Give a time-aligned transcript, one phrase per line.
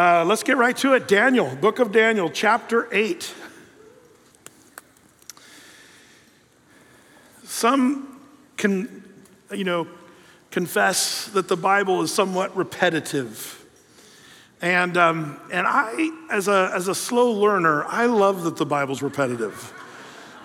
[0.00, 1.06] Uh, let's get right to it.
[1.06, 3.34] Daniel, book of Daniel, chapter 8.
[7.44, 8.18] Some
[8.56, 9.04] can,
[9.54, 9.86] you know,
[10.50, 13.62] confess that the Bible is somewhat repetitive.
[14.62, 19.02] And, um, and I, as a, as a slow learner, I love that the Bible's
[19.02, 19.70] repetitive.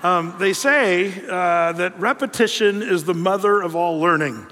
[0.04, 4.48] Um, they say uh, that repetition is the mother of all learning.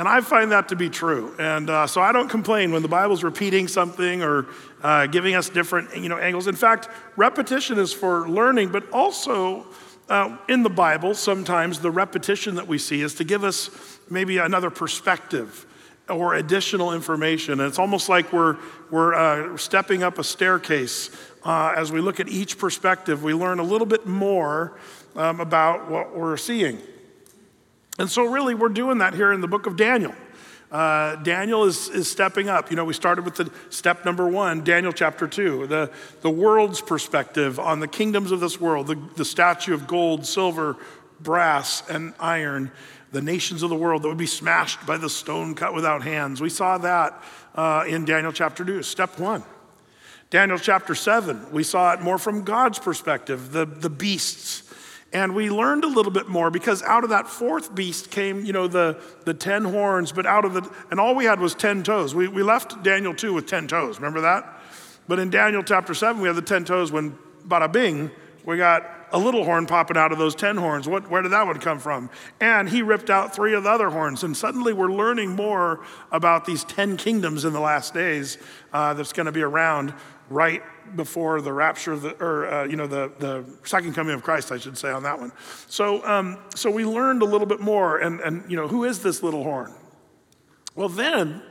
[0.00, 1.34] And I find that to be true.
[1.38, 4.46] And uh, so I don't complain when the Bible's repeating something or
[4.82, 6.46] uh, giving us different you know, angles.
[6.46, 9.66] In fact, repetition is for learning, but also
[10.08, 13.68] uh, in the Bible, sometimes the repetition that we see is to give us
[14.08, 15.66] maybe another perspective
[16.08, 17.60] or additional information.
[17.60, 18.56] And it's almost like we're,
[18.90, 21.10] we're uh, stepping up a staircase.
[21.44, 24.78] Uh, as we look at each perspective, we learn a little bit more
[25.14, 26.78] um, about what we're seeing.
[28.00, 30.14] And so, really, we're doing that here in the book of Daniel.
[30.72, 32.70] Uh, Daniel is, is stepping up.
[32.70, 35.90] You know, we started with the step number one, Daniel chapter two, the,
[36.22, 40.78] the world's perspective on the kingdoms of this world, the, the statue of gold, silver,
[41.20, 42.72] brass, and iron,
[43.12, 46.40] the nations of the world that would be smashed by the stone cut without hands.
[46.40, 47.22] We saw that
[47.54, 49.42] uh, in Daniel chapter two, step one.
[50.30, 54.62] Daniel chapter seven, we saw it more from God's perspective, the, the beasts
[55.12, 58.52] and we learned a little bit more because out of that fourth beast came, you
[58.52, 61.82] know, the, the 10 horns, but out of the, and all we had was 10
[61.82, 62.14] toes.
[62.14, 64.60] We, we left Daniel 2 with 10 toes, remember that?
[65.08, 68.10] But in Daniel chapter 7, we had the 10 toes when, bada bing,
[68.44, 70.86] we got a little horn popping out of those 10 horns.
[70.86, 72.08] What, where did that one come from?
[72.40, 74.22] And he ripped out three of the other horns.
[74.22, 78.38] And suddenly we're learning more about these 10 kingdoms in the last days
[78.72, 79.92] uh, that's going to be around
[80.28, 80.62] right
[80.96, 84.58] before the rapture, the, or uh, you know, the, the second coming of Christ, I
[84.58, 85.32] should say on that one.
[85.68, 89.02] So, um, so we learned a little bit more, and, and you know, who is
[89.02, 89.72] this little horn?
[90.74, 91.42] Well, then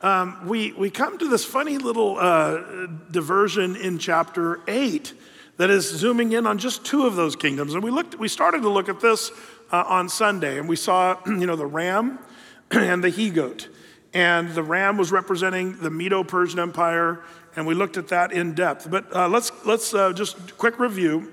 [0.00, 5.12] um, we, we come to this funny little uh, diversion in chapter 8
[5.58, 7.74] that is zooming in on just two of those kingdoms.
[7.74, 9.30] And we, looked, we started to look at this
[9.70, 12.18] uh, on Sunday, and we saw you know, the ram
[12.70, 13.68] and the he goat.
[14.14, 17.24] And the ram was representing the Medo Persian Empire,
[17.56, 18.90] and we looked at that in depth.
[18.90, 21.32] But uh, let's, let's uh, just quick review.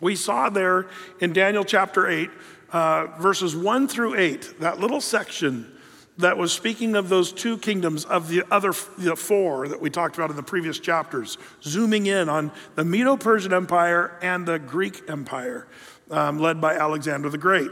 [0.00, 0.86] We saw there
[1.20, 2.30] in Daniel chapter 8,
[2.72, 5.70] uh, verses 1 through 8, that little section
[6.18, 10.16] that was speaking of those two kingdoms of the other the four that we talked
[10.16, 15.02] about in the previous chapters, zooming in on the Medo Persian Empire and the Greek
[15.08, 15.66] Empire,
[16.12, 17.70] um, led by Alexander the Great.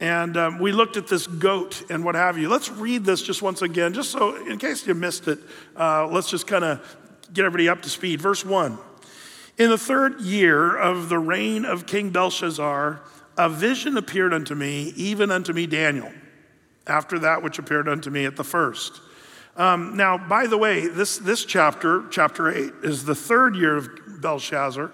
[0.00, 2.48] And um, we looked at this goat and what have you.
[2.48, 5.40] Let's read this just once again, just so in case you missed it,
[5.76, 6.96] uh, let's just kind of
[7.32, 8.20] get everybody up to speed.
[8.20, 8.78] Verse 1
[9.58, 13.00] In the third year of the reign of King Belshazzar,
[13.36, 16.12] a vision appeared unto me, even unto me Daniel,
[16.86, 19.00] after that which appeared unto me at the first.
[19.56, 23.88] Um, now, by the way, this, this chapter, chapter 8, is the third year of
[24.22, 24.92] Belshazzar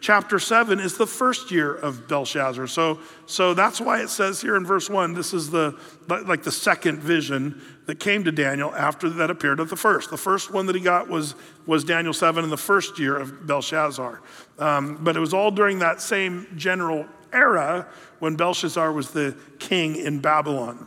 [0.00, 2.66] chapter 7 is the first year of Belshazzar.
[2.68, 6.52] So, so that's why it says here in verse 1 this is the like the
[6.52, 10.10] second vision that came to Daniel after that appeared at the first.
[10.10, 11.34] The first one that he got was,
[11.66, 14.20] was Daniel 7 in the first year of Belshazzar.
[14.58, 17.86] Um, but it was all during that same general era
[18.18, 20.86] when Belshazzar was the king in Babylon.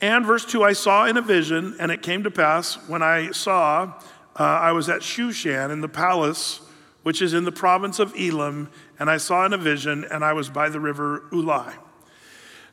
[0.00, 3.30] And verse 2 I saw in a vision, and it came to pass when I
[3.30, 4.00] saw,
[4.38, 6.60] uh, I was at Shushan in the palace
[7.02, 10.32] which is in the province of Elam, and I saw in a vision, and I
[10.32, 11.74] was by the river Ulai.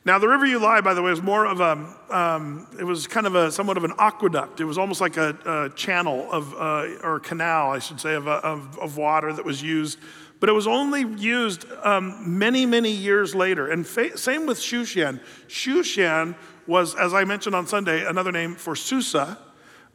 [0.04, 3.26] Now, the river Ulai, by the way, was more of a, um, it was kind
[3.26, 4.60] of a, somewhat of an aqueduct.
[4.60, 5.36] It was almost like a,
[5.70, 9.62] a channel of, uh, or canal, I should say, of, of, of, water that was
[9.62, 9.98] used.
[10.38, 13.70] But it was only used um, many, many years later.
[13.70, 15.20] And fa- same with Shushan.
[15.48, 16.34] Shushan
[16.66, 19.36] was, as I mentioned on Sunday, another name for Susa,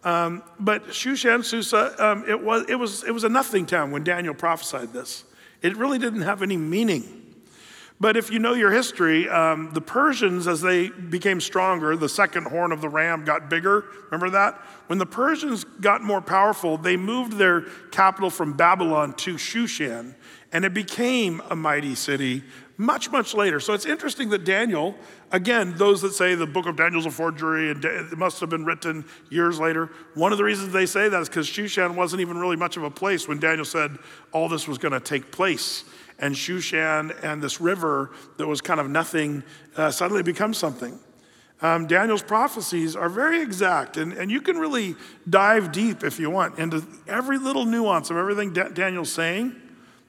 [0.06, 4.04] um, but Shushan Susa, um, it, was, it, was, it was a nothing town when
[4.04, 5.24] Daniel prophesied this.
[5.64, 7.24] It really didn't have any meaning.
[8.00, 12.46] But if you know your history, um, the Persians, as they became stronger, the second
[12.48, 13.86] horn of the ram got bigger.
[14.12, 14.54] Remember that?
[14.88, 20.14] When the Persians got more powerful, they moved their capital from Babylon to Shushan,
[20.52, 22.44] and it became a mighty city
[22.78, 23.60] much, much later.
[23.60, 24.96] So it's interesting that Daniel,
[25.32, 28.66] again, those that say the book of Daniel's a forgery and it must have been
[28.66, 32.38] written years later, one of the reasons they say that is because Shushan wasn't even
[32.38, 33.98] really much of a place when Daniel said
[34.32, 35.84] all this was going to take place.
[36.20, 39.44] And Shushan and this river that was kind of nothing
[39.76, 41.00] uh, suddenly becomes something.
[41.62, 44.96] Um, Daniel's prophecies are very exact, and, and you can really
[45.30, 49.56] dive deep if you want into every little nuance of everything da- Daniel's saying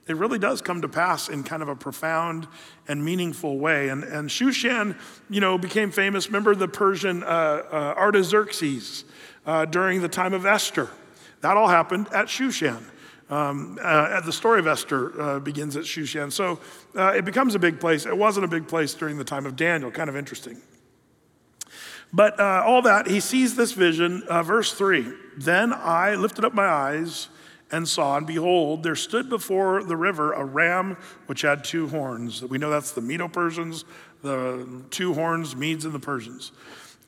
[0.07, 2.47] it really does come to pass in kind of a profound
[2.87, 3.89] and meaningful way.
[3.89, 4.97] And, and Shushan,
[5.29, 6.27] you know, became famous.
[6.27, 9.05] Remember the Persian uh, uh, Artaxerxes
[9.45, 10.91] uh, during the time of Esther?
[11.41, 12.83] That all happened at Shushan.
[13.29, 16.31] Um, uh, the story of Esther uh, begins at Shushan.
[16.31, 16.61] So
[16.97, 18.07] uh, it becomes a big place.
[18.07, 20.59] It wasn't a big place during the time of Daniel, kind of interesting.
[22.13, 26.55] But uh, all that, he sees this vision, uh, verse 3 Then I lifted up
[26.55, 27.29] my eyes
[27.73, 30.97] and saw, and behold, there stood before the river a ram
[31.27, 32.43] which had two horns.
[32.43, 33.85] We know that's the Medo Persians,
[34.23, 36.53] the two horns, Medes and the Persians.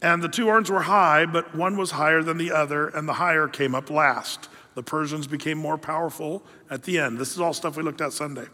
[0.03, 3.15] And the two horns were high, but one was higher than the other, and the
[3.15, 4.49] higher came up last.
[4.75, 7.19] The Persians became more powerful at the end.
[7.19, 8.47] This is all stuff we looked at Sunday.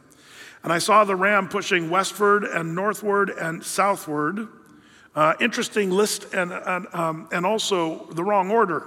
[0.63, 4.49] And I saw the ram pushing westward and northward and southward.
[5.15, 8.87] Uh, interesting list, and, and, um, and also the wrong order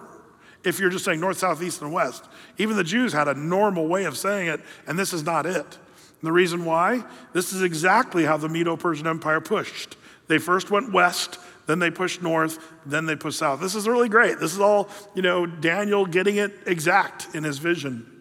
[0.68, 2.26] if you're just saying north, south, east, and west.
[2.58, 5.56] Even the Jews had a normal way of saying it, and this is not it.
[5.66, 7.04] And the reason why?
[7.34, 9.96] This is exactly how the Medo Persian Empire pushed.
[10.28, 13.62] They first went west, then they pushed north, then they pushed south.
[13.62, 14.40] This is really great.
[14.40, 18.12] This is all, you know, Daniel getting it exact in his vision.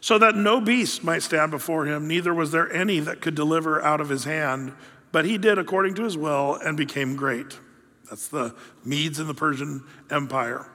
[0.00, 3.82] So that no beast might stand before him, neither was there any that could deliver
[3.82, 4.72] out of his hand,
[5.12, 7.58] but he did according to his will and became great.
[8.08, 8.54] That's the
[8.84, 10.66] Medes in the Persian Empire.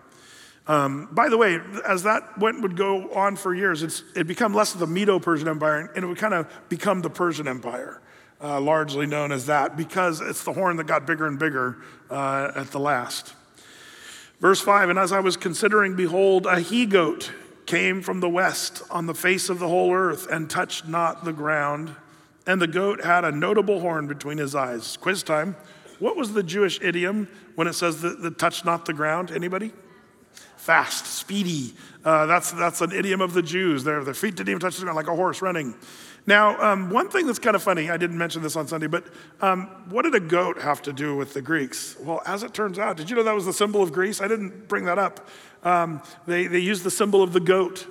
[0.68, 4.54] Um, by the way, as that went would go on for years, it's, it become
[4.54, 8.02] less of the Medo-Persian Empire, and it would kind of become the Persian Empire,
[8.42, 11.80] uh, largely known as that, because it's the horn that got bigger and bigger
[12.10, 13.34] uh, at the last.
[14.40, 17.32] Verse five, and as I was considering, behold, a he-goat
[17.66, 21.32] came from the west on the face of the whole earth and touched not the
[21.32, 21.96] ground.
[22.46, 24.98] And the goat had a notable horn between his eyes.
[24.98, 25.56] Quiz time.
[26.00, 29.32] What was the Jewish idiom when it says that, that touched not the ground?
[29.32, 29.72] Anybody?
[30.64, 31.74] fast, speedy.
[32.06, 33.84] Uh, that's, that's an idiom of the Jews.
[33.84, 35.76] Their, their feet didn't even touch the ground, like a horse running.
[36.26, 39.06] Now, um, one thing that's kind of funny, I didn't mention this on Sunday, but
[39.42, 41.98] um, what did a goat have to do with the Greeks?
[42.00, 44.22] Well, as it turns out, did you know that was the symbol of Greece?
[44.22, 45.28] I didn't bring that up.
[45.64, 47.86] Um, they, they used the symbol of the goat.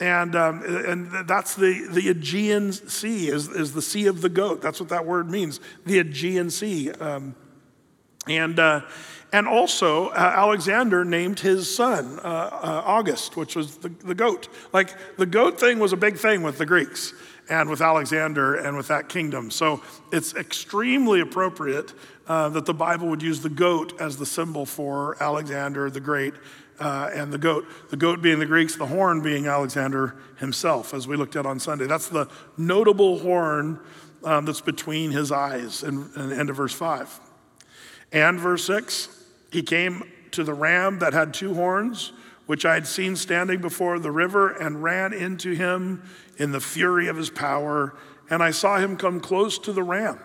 [0.00, 4.60] And, um, and that's the, the Aegean Sea, is, is the Sea of the Goat.
[4.60, 6.90] That's what that word means, the Aegean Sea.
[6.90, 7.34] Um,
[8.28, 8.82] and uh,
[9.32, 14.48] and also, uh, Alexander named his son uh, uh, August, which was the, the goat.
[14.72, 17.12] Like, the goat thing was a big thing with the Greeks
[17.50, 19.50] and with Alexander and with that kingdom.
[19.50, 19.82] So
[20.12, 21.92] it's extremely appropriate
[22.28, 26.34] uh, that the Bible would use the goat as the symbol for Alexander the Great
[26.78, 27.66] uh, and the goat.
[27.90, 31.58] The goat being the Greeks, the horn being Alexander himself, as we looked at on
[31.58, 31.86] Sunday.
[31.86, 33.80] That's the notable horn
[34.24, 37.20] um, that's between his eyes, in and end of verse 5.
[38.12, 39.15] And verse 6
[39.56, 42.12] he came to the ram that had two horns,
[42.44, 46.02] which I had seen standing before the river, and ran into him
[46.36, 47.94] in the fury of his power.
[48.28, 50.20] And I saw him come close to the ram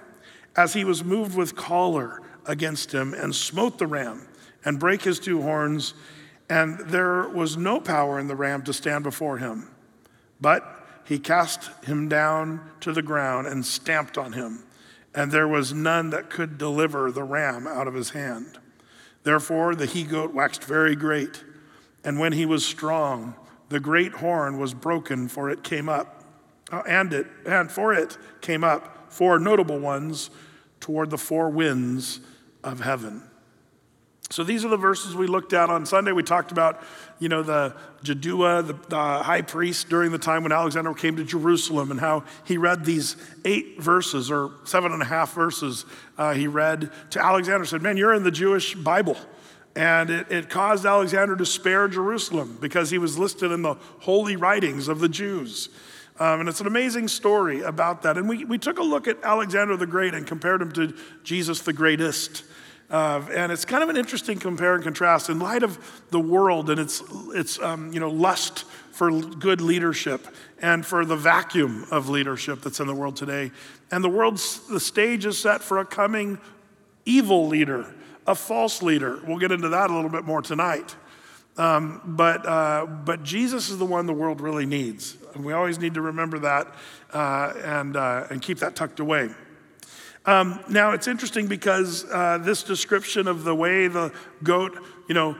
[0.57, 4.27] as he was moved with choler against him, and smote the ram
[4.65, 5.93] and brake his two horns.
[6.49, 9.69] And there was no power in the ram to stand before him.
[10.41, 14.63] But he cast him down to the ground and stamped on him,
[15.15, 18.57] and there was none that could deliver the ram out of his hand.
[19.23, 21.43] Therefore, the he goat waxed very great.
[22.03, 23.35] And when he was strong,
[23.69, 26.23] the great horn was broken, for it came up,
[26.71, 30.29] uh, and it and for it came up four notable ones
[30.79, 32.21] toward the four winds
[32.63, 33.21] of heaven.
[34.31, 36.13] So these are the verses we looked at on Sunday.
[36.13, 36.81] We talked about,
[37.19, 41.23] you know, the Jaddua, the, the, high priest during the time when Alexander came to
[41.25, 45.85] Jerusalem and how he read these eight verses or seven and a half verses
[46.17, 49.17] uh, he read to Alexander, said, man, you're in the Jewish Bible.
[49.75, 54.35] And it, it caused Alexander to spare Jerusalem because he was listed in the holy
[54.37, 55.69] writings of the Jews.
[56.19, 58.17] Um, and it's an amazing story about that.
[58.17, 61.61] And we, we took a look at Alexander the Great and compared him to Jesus
[61.61, 62.43] the Greatest.
[62.91, 65.79] Uh, and it's kind of an interesting compare and contrast in light of
[66.09, 70.27] the world and its, its um, you know, lust for good leadership
[70.61, 73.49] and for the vacuum of leadership that's in the world today.
[73.91, 76.37] And the world's the stage is set for a coming
[77.05, 77.95] evil leader,
[78.27, 79.21] a false leader.
[79.25, 80.93] We'll get into that a little bit more tonight.
[81.55, 85.15] Um, but, uh, but Jesus is the one the world really needs.
[85.33, 86.75] And we always need to remember that
[87.13, 89.29] uh, and, uh, and keep that tucked away.
[90.25, 94.13] Um, now, it's interesting because uh, this description of the way the
[94.43, 95.35] goat, you know,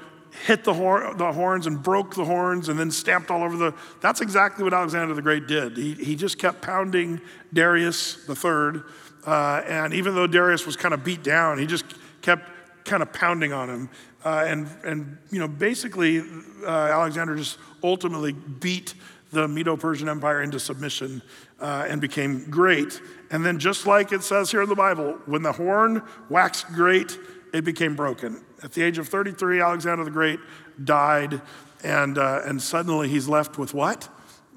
[0.48, 3.76] hit the, hor- the horns and broke the horns and then stamped all over the.
[4.02, 5.78] That's exactly what Alexander the Great did.
[5.78, 7.22] He, he just kept pounding
[7.54, 8.84] Darius the uh, Third.
[9.28, 11.86] and even though Darius was kind of beat down, he just
[12.24, 12.50] kept
[12.84, 13.90] kind of pounding on him.
[14.26, 16.22] Uh, and, and, you know, basically,
[16.66, 18.96] uh, Alexander just ultimately beat
[19.32, 21.22] the Medo Persian Empire into submission
[21.60, 23.00] uh, and became great.
[23.32, 27.18] And then, just like it says here in the Bible, when the horn waxed great,
[27.54, 28.44] it became broken.
[28.62, 30.40] At the age of 33, Alexander the Great
[30.84, 31.42] died,
[31.82, 34.10] and, uh, and suddenly he's left with what?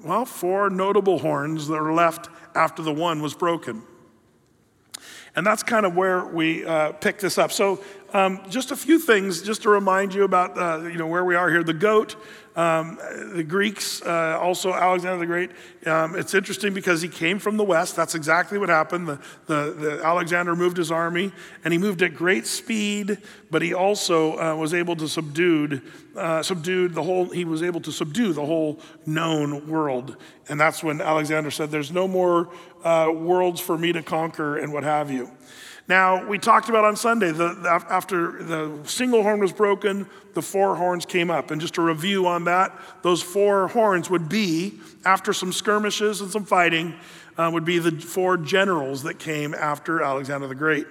[0.03, 3.81] Well, four notable horns that are left after the one was broken.
[5.37, 7.53] And that's kind of where we uh, pick this up.
[7.53, 11.23] So, um, just a few things just to remind you about uh, you know, where
[11.23, 11.63] we are here.
[11.63, 12.17] The goat
[12.55, 12.97] um,
[13.35, 15.51] the Greeks, uh, also Alexander the Great,
[15.85, 17.97] um, it's interesting because he came from the West.
[17.97, 19.09] That's exactly what happened.
[19.09, 21.33] The, the, the, Alexander moved his army,
[21.65, 23.17] and he moved at great speed,
[23.51, 25.81] but he also uh, was able to subdue,
[26.15, 30.15] uh, subdued the whole, he was able to subdue the whole known world.
[30.47, 32.47] And that's when Alexander said, There's no more
[32.85, 35.29] uh, worlds for me to conquer and what have you.
[35.87, 40.41] Now, we talked about on Sunday, the, the, after the single horn was broken, the
[40.41, 41.51] four horns came up.
[41.51, 42.73] And just a review on that,
[43.03, 44.73] those four horns would be,
[45.05, 46.95] after some skirmishes and some fighting,
[47.37, 50.87] uh, would be the four generals that came after Alexander the Great.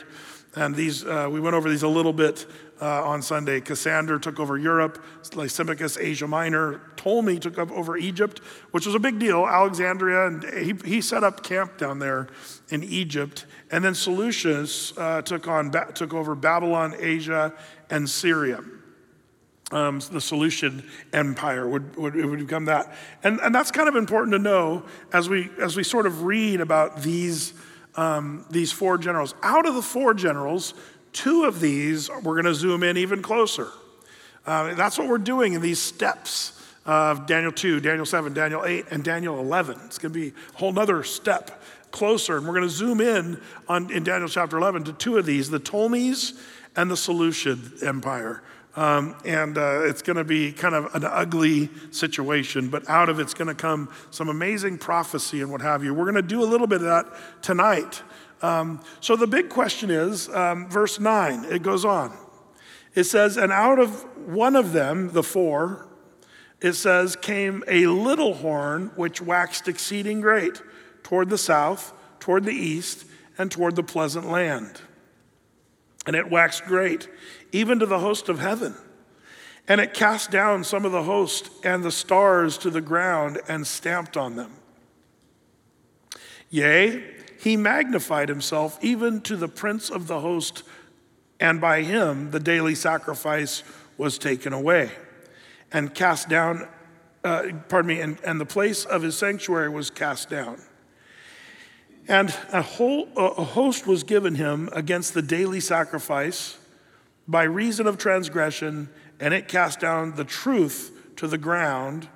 [0.54, 2.46] And these, uh, we went over these a little bit
[2.84, 3.60] uh, on Sunday.
[3.62, 5.02] Cassander took over Europe,
[5.34, 6.80] Lysimachus, Asia Minor.
[6.96, 8.40] Ptolemy took up over Egypt,
[8.72, 9.46] which was a big deal.
[9.46, 12.28] Alexandria, and he, he set up camp down there
[12.68, 13.46] in Egypt.
[13.70, 17.54] And then Seleucus uh, took, on, ba- took over Babylon, Asia,
[17.88, 18.60] and Syria.
[19.72, 20.82] Um, the Seleucid
[21.14, 22.94] Empire would, would, would become that.
[23.22, 26.60] And, and that's kind of important to know as we, as we sort of read
[26.60, 27.54] about these,
[27.94, 29.34] um, these four generals.
[29.42, 30.74] Out of the four generals,
[31.14, 33.70] Two of these, we're going to zoom in even closer.
[34.44, 38.86] Uh, that's what we're doing in these steps of Daniel 2, Daniel 7, Daniel 8,
[38.90, 39.78] and Daniel 11.
[39.86, 42.36] It's going to be a whole nother step closer.
[42.36, 45.48] And we're going to zoom in on, in Daniel chapter 11 to two of these
[45.48, 46.34] the Ptolemies
[46.74, 48.42] and the Seleucid Empire.
[48.74, 53.20] Um, and uh, it's going to be kind of an ugly situation, but out of
[53.20, 55.94] it's going to come some amazing prophecy and what have you.
[55.94, 57.06] We're going to do a little bit of that
[57.40, 58.02] tonight.
[58.44, 62.14] Um, so the big question is um, verse 9, it goes on.
[62.94, 65.88] It says, And out of one of them, the four,
[66.60, 70.60] it says, came a little horn which waxed exceeding great
[71.02, 73.06] toward the south, toward the east,
[73.38, 74.78] and toward the pleasant land.
[76.06, 77.08] And it waxed great,
[77.50, 78.74] even to the host of heaven.
[79.66, 83.66] And it cast down some of the host and the stars to the ground and
[83.66, 84.50] stamped on them.
[86.50, 87.13] Yea,
[87.44, 90.62] he magnified himself even to the prince of the host,
[91.38, 93.62] and by him the daily sacrifice
[93.98, 94.90] was taken away.
[95.70, 96.66] And cast down,
[97.22, 100.58] uh, pardon me, and, and the place of his sanctuary was cast down.
[102.08, 106.56] And a, whole, a host was given him against the daily sacrifice
[107.28, 108.88] by reason of transgression,
[109.20, 112.08] and it cast down the truth to the ground,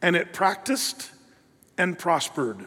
[0.00, 1.10] and it practiced
[1.76, 2.64] and prospered.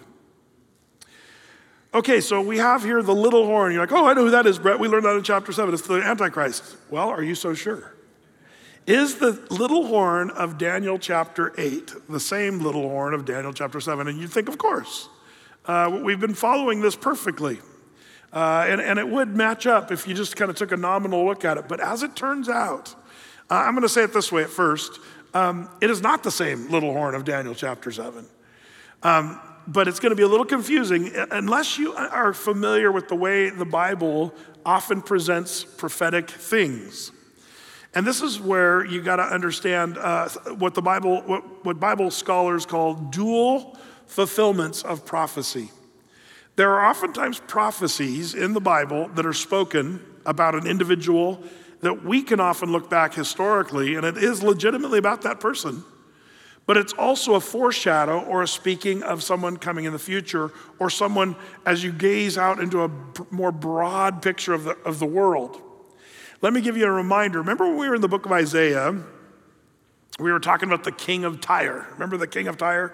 [1.93, 3.71] Okay, so we have here the little horn.
[3.71, 4.77] You're like, oh, I know who that is, Brett.
[4.79, 5.73] We learned that in chapter 7.
[5.73, 6.75] It's the Antichrist.
[6.89, 7.93] Well, are you so sure?
[8.85, 13.79] Is the little horn of Daniel chapter 8 the same little horn of Daniel chapter
[13.79, 14.07] 7?
[14.07, 15.07] And you'd think, of course.
[15.65, 17.59] Uh, we've been following this perfectly.
[18.33, 21.25] Uh, and, and it would match up if you just kind of took a nominal
[21.25, 21.69] look at it.
[21.69, 22.93] But as it turns out,
[23.49, 24.99] uh, I'm going to say it this way at first
[25.33, 28.25] um, it is not the same little horn of Daniel chapter 7.
[29.03, 33.09] Um, but it's going to be a little confusing uh, unless you are familiar with
[33.09, 34.33] the way the Bible
[34.65, 37.11] often presents prophetic things.
[37.93, 42.11] And this is where you got to understand uh, what the Bible, what, what Bible
[42.11, 45.71] scholars call dual fulfillments of prophecy.
[46.55, 51.41] There are oftentimes prophecies in the Bible that are spoken about an individual
[51.81, 55.83] that we can often look back historically, and it is legitimately about that person
[56.67, 60.89] but it's also a foreshadow or a speaking of someone coming in the future or
[60.89, 62.91] someone as you gaze out into a
[63.31, 65.59] more broad picture of the, of the world.
[66.41, 67.39] Let me give you a reminder.
[67.39, 68.93] Remember when we were in the book of Isaiah,
[70.19, 71.87] we were talking about the king of Tyre.
[71.93, 72.93] Remember the king of Tyre?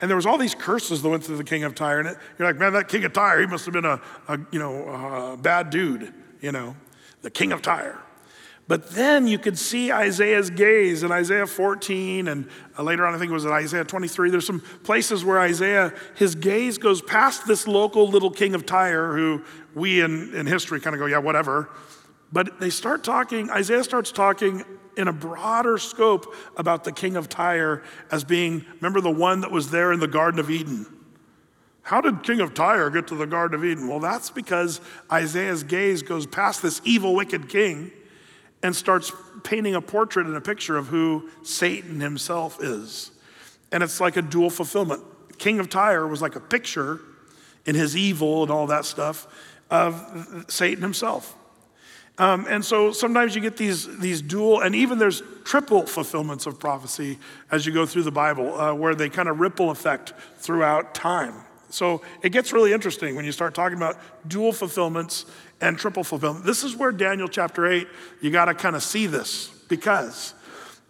[0.00, 2.00] And there was all these curses that went through the king of Tyre.
[2.00, 4.58] And you're like, man, that king of Tyre, he must have been a, a you
[4.58, 6.74] know, a bad dude, you know,
[7.20, 8.02] the king of Tyre.
[8.68, 13.18] But then you could see Isaiah's gaze in Isaiah 14, and uh, later on, I
[13.18, 14.30] think it was in Isaiah 23.
[14.30, 19.14] There's some places where Isaiah, his gaze goes past this local little king of Tyre
[19.14, 19.42] who
[19.74, 21.70] we in, in history kind of go, yeah, whatever.
[22.32, 24.64] But they start talking, Isaiah starts talking
[24.96, 29.50] in a broader scope about the king of Tyre as being, remember, the one that
[29.50, 30.86] was there in the Garden of Eden.
[31.84, 33.88] How did King of Tyre get to the Garden of Eden?
[33.88, 37.90] Well, that's because Isaiah's gaze goes past this evil, wicked king
[38.62, 43.10] and starts painting a portrait and a picture of who Satan himself is.
[43.72, 45.02] And it's like a dual fulfillment.
[45.38, 47.00] King of Tyre was like a picture
[47.66, 49.26] in his evil and all that stuff
[49.70, 51.34] of Satan himself.
[52.18, 56.60] Um, and so sometimes you get these, these dual, and even there's triple fulfillments of
[56.60, 57.18] prophecy
[57.50, 61.32] as you go through the Bible, uh, where they kind of ripple effect throughout time.
[61.72, 63.96] So it gets really interesting when you start talking about
[64.28, 65.24] dual fulfillments
[65.62, 66.44] and triple fulfillment.
[66.44, 67.88] This is where Daniel chapter 8,
[68.20, 70.34] you got to kind of see this because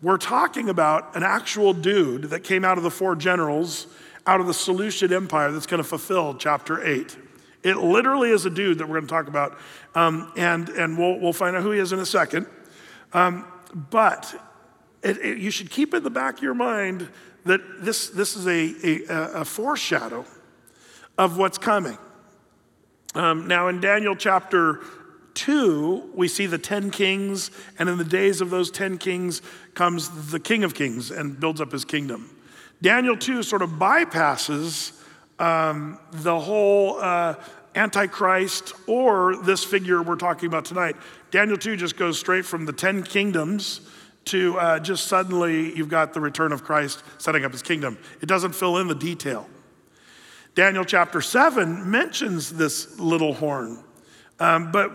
[0.02, 3.86] we're talking about an actual dude that came out of the four generals
[4.26, 7.16] out of the Seleucid Empire that's going to fulfill chapter 8.
[7.62, 9.56] It literally is a dude that we're going to talk about,
[9.94, 12.46] um, and, and we'll, we'll find out who he is in a second.
[13.12, 14.34] Um, but
[15.04, 17.08] it, it, you should keep in the back of your mind
[17.44, 20.24] that this, this is a, a, a foreshadow
[21.22, 21.96] of what's coming.
[23.14, 24.80] Um, now, in Daniel chapter
[25.34, 29.40] 2, we see the 10 kings, and in the days of those 10 kings
[29.74, 32.28] comes the king of kings and builds up his kingdom.
[32.82, 34.92] Daniel 2 sort of bypasses
[35.38, 37.34] um, the whole uh,
[37.74, 40.96] Antichrist or this figure we're talking about tonight.
[41.30, 43.80] Daniel 2 just goes straight from the 10 kingdoms
[44.26, 47.98] to uh, just suddenly you've got the return of Christ setting up his kingdom.
[48.20, 49.48] It doesn't fill in the detail.
[50.54, 53.82] Daniel chapter 7 mentions this little horn,
[54.38, 54.90] um, but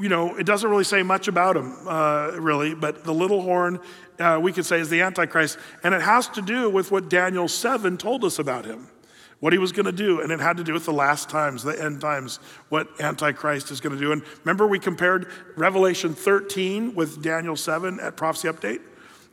[0.00, 2.74] you know, it doesn't really say much about him, uh, really.
[2.74, 3.78] But the little horn,
[4.18, 7.46] uh, we could say, is the Antichrist, and it has to do with what Daniel
[7.46, 8.88] 7 told us about him
[9.38, 11.62] what he was going to do, and it had to do with the last times,
[11.62, 12.36] the end times,
[12.70, 14.10] what Antichrist is going to do.
[14.10, 18.80] And remember, we compared Revelation 13 with Daniel 7 at Prophecy Update?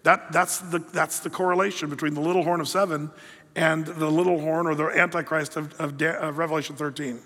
[0.04, 3.10] That, that's, the, that's the correlation between the little horn of seven
[3.56, 7.20] and the little horn or the Antichrist of, of, da- of Revelation 13.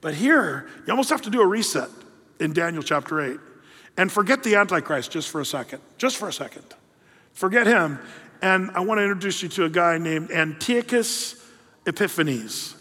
[0.00, 1.88] But here, you almost have to do a reset
[2.38, 3.38] in Daniel chapter 8
[3.96, 6.64] and forget the Antichrist just for a second, just for a second.
[7.32, 7.98] Forget him.
[8.42, 11.42] And I want to introduce you to a guy named Antiochus
[11.86, 12.76] Epiphanes.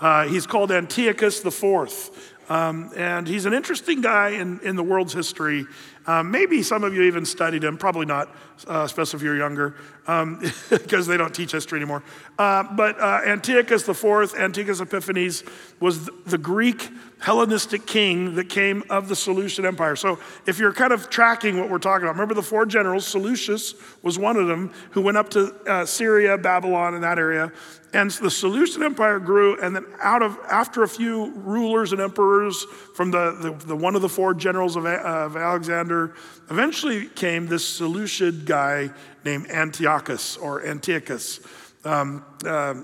[0.00, 2.31] Uh, he's called Antiochus the Fourth.
[2.48, 5.64] Um, and he's an interesting guy in, in the world's history.
[6.06, 8.34] Um, maybe some of you even studied him, probably not,
[8.68, 10.40] uh, especially if you're younger, because um,
[11.10, 12.02] they don't teach history anymore.
[12.38, 15.44] Uh, but uh, Antiochus IV, Antiochus Epiphanes,
[15.78, 16.88] was the Greek
[17.22, 19.94] Hellenistic king that came of the Seleucid Empire.
[19.94, 23.74] So, if you're kind of tracking what we're talking about, remember the four generals, Seleucus
[24.02, 27.52] was one of them who went up to uh, Syria, Babylon, and that area.
[27.94, 32.64] And the Seleucid Empire grew, and then out of after a few rulers and emperors
[32.96, 36.14] from the, the, the one of the four generals of, uh, of Alexander,
[36.50, 38.90] eventually came this Seleucid guy
[39.24, 41.38] named Antiochus or Antiochus.
[41.84, 42.74] Um, uh,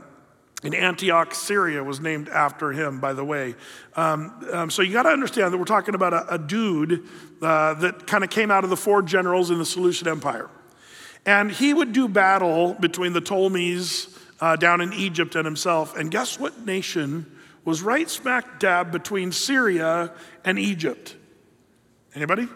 [0.64, 3.55] and Antioch, Syria was named after him, by the way.
[3.94, 7.07] Um, um, so you got to understand that we're talking about a, a dude
[7.40, 10.51] uh, that kind of came out of the four generals in the Seleucid Empire.
[11.25, 15.97] And he would do battle between the Ptolemies uh, down in Egypt and himself.
[15.97, 17.31] And guess what nation
[17.64, 20.11] was right smack dab between Syria
[20.44, 21.14] and Egypt?
[22.16, 22.49] Anybody?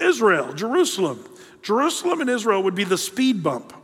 [0.00, 1.22] Israel, Jerusalem.
[1.62, 3.74] Jerusalem and Israel would be the speed bump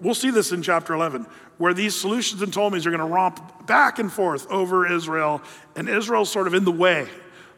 [0.00, 3.66] We'll see this in chapter 11, where these Seleucids and Ptolemies are going to romp
[3.66, 5.40] back and forth over Israel,
[5.74, 7.06] and Israel's sort of in the way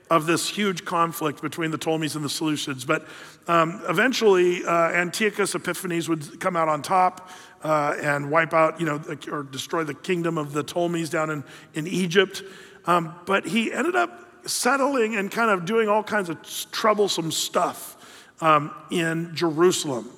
[0.09, 2.87] of this huge conflict between the Ptolemies and the Seleucids.
[2.87, 3.07] But
[3.48, 7.29] um, eventually, uh, Antiochus Epiphanes would come out on top
[7.64, 11.44] uh, and wipe out, you know, or destroy the kingdom of the Ptolemies down in,
[11.74, 12.44] in Egypt.
[12.85, 16.38] Um, but he ended up settling and kind of doing all kinds of
[16.70, 17.96] troublesome stuff
[18.40, 20.09] um, in Jerusalem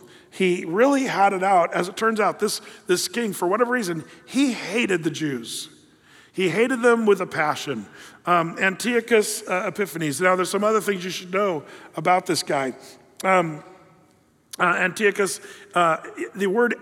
[0.41, 1.75] he really had it out.
[1.75, 5.69] As it turns out, this, this king, for whatever reason, he hated the Jews.
[6.33, 7.85] He hated them with a passion.
[8.25, 10.19] Um, Antiochus uh, Epiphanes.
[10.19, 12.73] Now, there's some other things you should know about this guy.
[13.23, 13.63] Um,
[14.59, 15.43] uh, Antiochus,
[15.75, 15.99] uh,
[16.35, 16.75] the word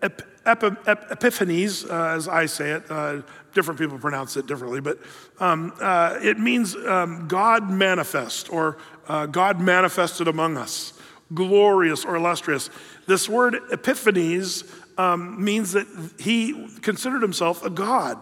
[0.00, 3.20] ep- ep- ep- Epiphanes, uh, as I say it, uh,
[3.52, 4.98] different people pronounce it differently, but
[5.38, 8.78] um, uh, it means um, God manifest or
[9.30, 10.91] God manifested among us
[11.34, 12.70] glorious or illustrious.
[13.06, 14.64] This word Epiphanes
[14.98, 15.86] um, means that
[16.18, 18.18] he considered himself a god.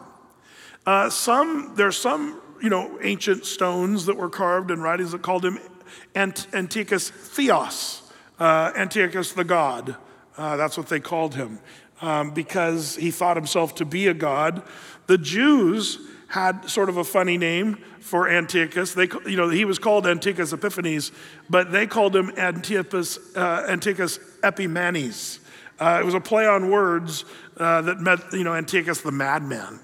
[0.86, 5.44] Uh, some, there's some, you know, ancient stones that were carved and writings that called
[5.44, 5.58] him
[6.14, 8.02] Ant- Antiochus Theos,
[8.38, 9.96] uh, Antiochus the god.
[10.36, 11.58] Uh, that's what they called him
[12.00, 14.62] um, because he thought himself to be a god.
[15.06, 15.98] The Jews
[16.30, 18.94] had sort of a funny name for Antiochus.
[18.94, 21.10] They, you know, he was called Antiochus Epiphanes,
[21.50, 25.40] but they called him Antiochus, uh, Antiochus Epimanes.
[25.80, 27.24] Uh, it was a play on words
[27.56, 29.80] uh, that meant, you know, Antiochus the madman.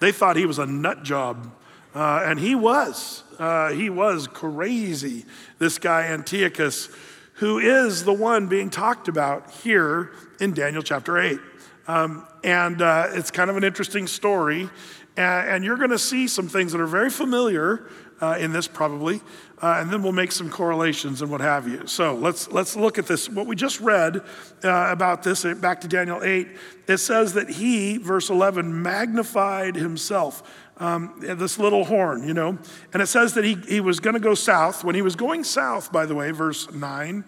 [0.00, 1.50] They thought he was a nut job,
[1.94, 3.22] uh, and he was.
[3.38, 5.26] Uh, he was crazy,
[5.58, 6.88] this guy Antiochus,
[7.34, 11.38] who is the one being talked about here in Daniel chapter 8.
[11.86, 14.70] Um, and uh, it's kind of an interesting story.
[15.16, 17.84] And, you're going to see some things that are very familiar
[18.20, 19.20] uh, in this, probably.
[19.62, 21.86] Uh, and then we'll make some correlations and what have you.
[21.86, 23.28] So let's, let's look at this.
[23.30, 24.16] What we just read
[24.62, 26.46] uh, about this, uh, back to Daniel 8,
[26.88, 30.42] it says that he, verse 11, magnified himself.
[30.78, 32.58] Um, this little horn, you know.
[32.92, 34.84] And it says that he, he was going to go south.
[34.84, 37.24] When he was going south, by the way, verse 9,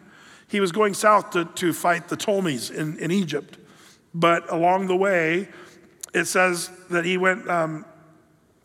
[0.49, 3.57] he was going south to, to fight the Ptolemies in, in Egypt.
[4.13, 5.49] But along the way,
[6.15, 7.85] it says that he went, um,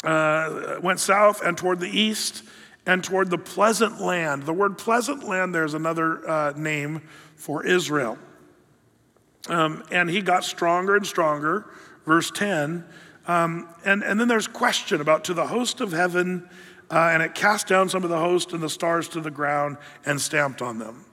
[0.04, 2.44] uh, went south and toward the east
[2.86, 4.44] and toward the pleasant land.
[4.44, 7.02] The word pleasant land there is another uh, name
[7.36, 8.18] for Israel.
[9.50, 11.70] Um, and he got stronger and stronger,
[12.06, 12.86] verse 10.
[13.28, 16.50] Um, and, and then there's question about to the host of heaven,
[16.92, 19.78] uh, and it cast down some of the host and the stars to the ground
[20.06, 21.06] and stamped on them.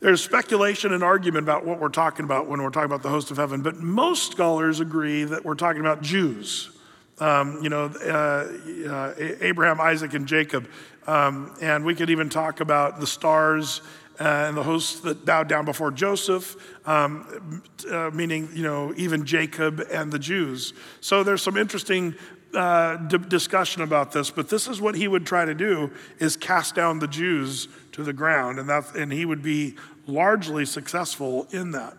[0.00, 3.32] There's speculation and argument about what we're talking about when we're talking about the host
[3.32, 6.70] of heaven, but most scholars agree that we're talking about Jews.
[7.18, 10.68] Um, you know, uh, uh, Abraham, Isaac, and Jacob.
[11.08, 13.82] Um, and we could even talk about the stars
[14.20, 16.56] uh, and the hosts that bowed down before Joseph,
[16.88, 20.72] um, uh, meaning, you know, even Jacob and the Jews.
[21.00, 22.16] So there's some interesting
[22.52, 26.36] uh, d- discussion about this, but this is what he would try to do is
[26.36, 29.76] cast down the Jews to the ground, and, that, and he would be
[30.08, 31.96] largely successful in that.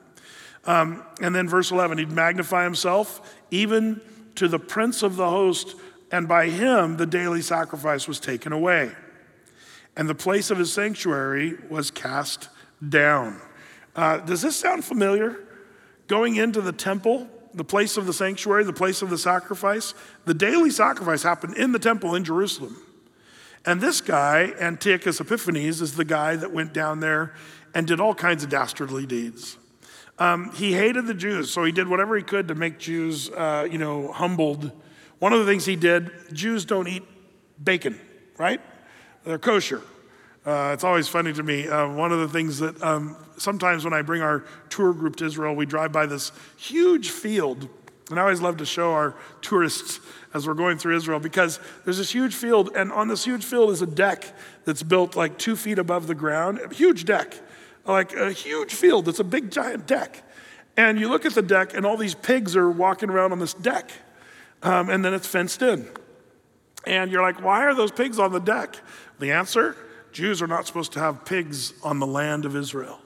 [0.66, 4.02] Um, and then verse 11, he'd magnify himself even
[4.36, 5.74] to the prince of the host,
[6.12, 8.92] and by him the daily sacrifice was taken away
[10.00, 12.48] and the place of his sanctuary was cast
[12.88, 13.38] down.
[13.98, 15.36] Uh, does this sound familiar?
[16.08, 20.34] Going into the temple, the place of the sanctuary, the place of the sacrifice, the
[20.34, 22.78] daily sacrifice happened in the temple in Jerusalem.
[23.66, 27.36] And this guy, Antiochus Epiphanes, is the guy that went down there
[27.76, 29.58] and did all kinds of dastardly deeds.
[30.18, 33.68] Um, he hated the Jews, so he did whatever he could to make Jews, uh,
[33.70, 34.72] you know, humbled.
[35.20, 37.04] One of the things he did, Jews don't eat
[37.62, 38.00] bacon,
[38.38, 38.62] right?
[39.26, 39.82] They're kosher.
[40.50, 41.68] Uh, it's always funny to me.
[41.68, 45.26] Uh, one of the things that um, sometimes when I bring our tour group to
[45.26, 47.70] Israel, we drive by this huge field.
[48.10, 50.00] And I always love to show our tourists
[50.34, 53.70] as we're going through Israel because there's this huge field, and on this huge field
[53.70, 54.26] is a deck
[54.66, 57.38] that's built like two feet above the ground, a huge deck,
[57.86, 59.08] like a huge field.
[59.08, 60.24] It's a big, giant deck.
[60.76, 63.54] And you look at the deck, and all these pigs are walking around on this
[63.54, 63.92] deck,
[64.64, 65.88] um, and then it's fenced in.
[66.88, 68.78] And you're like, why are those pigs on the deck?
[69.20, 69.76] The answer
[70.12, 73.00] Jews are not supposed to have pigs on the land of Israel.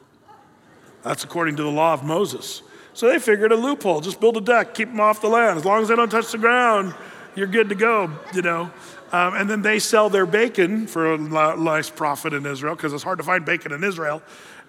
[1.04, 2.62] That's according to the law of Moses.
[2.94, 5.58] So they figured a loophole just build a deck, keep them off the land.
[5.58, 6.96] As long as they don't touch the ground,
[7.36, 8.72] you're good to go, you know.
[9.12, 13.04] Um, and then they sell their bacon for a nice profit in Israel because it's
[13.04, 14.22] hard to find bacon in Israel.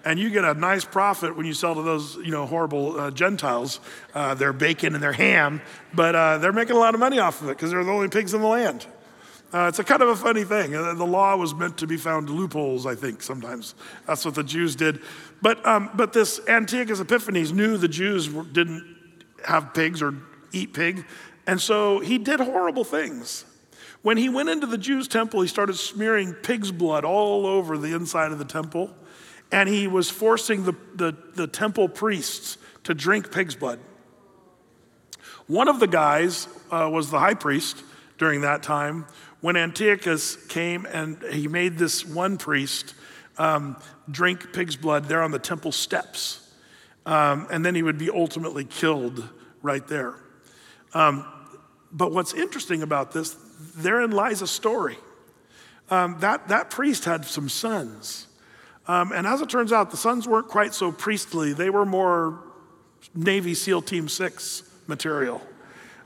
[0.03, 3.11] And you get a nice profit when you sell to those, you know, horrible uh,
[3.11, 3.79] Gentiles
[4.13, 5.61] uh, their bacon and their ham.
[5.93, 8.09] But uh, they're making a lot of money off of it because they're the only
[8.09, 8.85] pigs in the land.
[9.55, 10.75] Uh, it's a kind of a funny thing.
[10.75, 13.73] Uh, the law was meant to be found loopholes, I think, sometimes.
[14.05, 14.99] That's what the Jews did.
[15.41, 18.83] But, um, but this Antiochus Epiphanes knew the Jews didn't
[19.47, 20.13] have pigs or
[20.51, 21.05] eat pig,
[21.47, 23.45] and so he did horrible things.
[24.01, 27.95] When he went into the Jews' temple, he started smearing pig's blood all over the
[27.95, 28.89] inside of the temple,
[29.53, 33.79] and he was forcing the, the, the temple priests to drink pig's blood.
[35.47, 37.83] One of the guys uh, was the high priest
[38.17, 39.05] during that time,
[39.41, 42.93] when Antiochus came and he made this one priest
[43.37, 43.75] um,
[44.09, 46.41] drink pig's blood there on the temple steps.
[47.05, 49.27] Um, and then he would be ultimately killed
[49.61, 50.15] right there.
[50.93, 51.25] Um,
[51.91, 53.35] but what's interesting about this,
[53.75, 54.97] therein lies a story.
[55.91, 58.27] Um, that, that priest had some sons.
[58.87, 62.41] Um, and as it turns out, the sons weren't quite so priestly, they were more
[63.13, 65.41] Navy SEAL Team 6 material.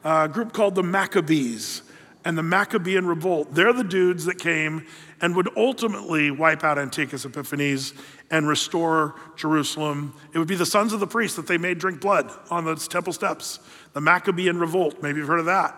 [0.04, 1.82] Uh, a group called the Maccabees
[2.26, 3.54] and the Maccabean revolt.
[3.56, 4.86] They're the dudes that came
[5.22, 7.94] and would ultimately wipe out Antiochus Epiphanes
[8.32, 10.14] and restore Jerusalem.
[10.34, 12.76] It would be the sons of the priests that they made drink blood on the
[12.76, 13.60] temple steps.
[13.94, 15.76] The Maccabean revolt, maybe you've heard of that.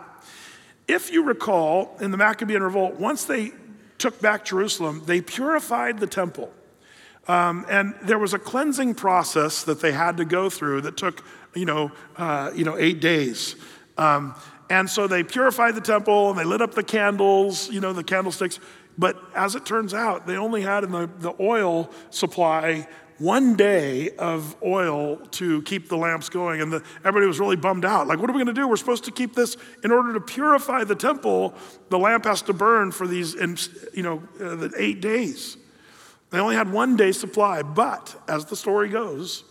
[0.88, 3.52] If you recall, in the Maccabean revolt, once they
[3.98, 6.52] took back Jerusalem, they purified the temple.
[7.28, 11.24] Um, and there was a cleansing process that they had to go through that took,
[11.54, 13.54] you know, uh, you know eight days.
[13.96, 14.34] Um,
[14.72, 18.02] and so they purified the temple and they lit up the candles, you know, the
[18.02, 18.58] candlesticks.
[18.96, 24.12] But as it turns out, they only had in the, the oil supply one day
[24.16, 26.62] of oil to keep the lamps going.
[26.62, 28.06] And the, everybody was really bummed out.
[28.06, 28.66] Like, what are we going to do?
[28.66, 31.52] We're supposed to keep this in order to purify the temple.
[31.90, 33.34] The lamp has to burn for these,
[33.92, 35.58] you know, uh, the eight days.
[36.30, 37.60] They only had one day supply.
[37.62, 39.44] But as the story goes,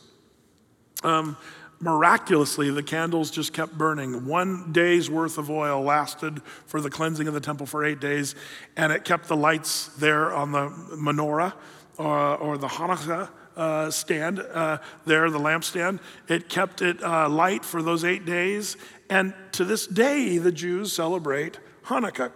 [1.04, 1.38] um,
[1.82, 4.26] miraculously, the candles just kept burning.
[4.28, 8.36] One day's worth of oil lasted for the cleansing of the temple for eight days,
[8.78, 11.54] and it kept the lights there on the menorah
[11.98, 13.30] or, uh, or the Hanukkah.
[13.54, 16.00] Uh, stand uh, there, the lampstand.
[16.30, 18.78] It kept it uh, light for those eight days.
[19.10, 22.32] And to this day, the Jews celebrate Hanukkah.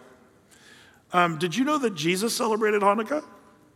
[1.14, 3.24] Um, did you know that Jesus celebrated Hanukkah?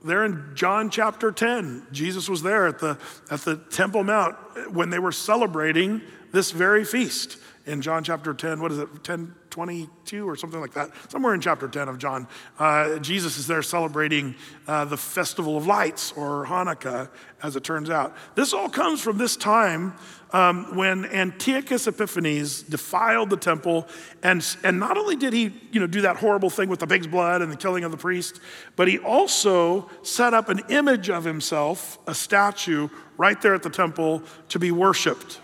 [0.04, 2.98] There in John chapter 10, Jesus was there at the,
[3.30, 4.36] at the Temple Mount
[4.74, 7.38] when they were celebrating this very feast.
[7.66, 11.42] In John chapter 10, what is it, 10, 22 or something like that, somewhere in
[11.42, 12.28] chapter 10 of John,
[12.60, 14.36] uh, Jesus is there celebrating
[14.68, 17.10] uh, the Festival of Lights or Hanukkah,
[17.42, 18.16] as it turns out.
[18.36, 19.94] This all comes from this time
[20.32, 23.88] um, when Antiochus Epiphanes defiled the temple.
[24.22, 27.08] And, and not only did he you know, do that horrible thing with the pig's
[27.08, 28.40] blood and the killing of the priest,
[28.76, 33.70] but he also set up an image of himself, a statue, right there at the
[33.70, 35.40] temple to be worshiped.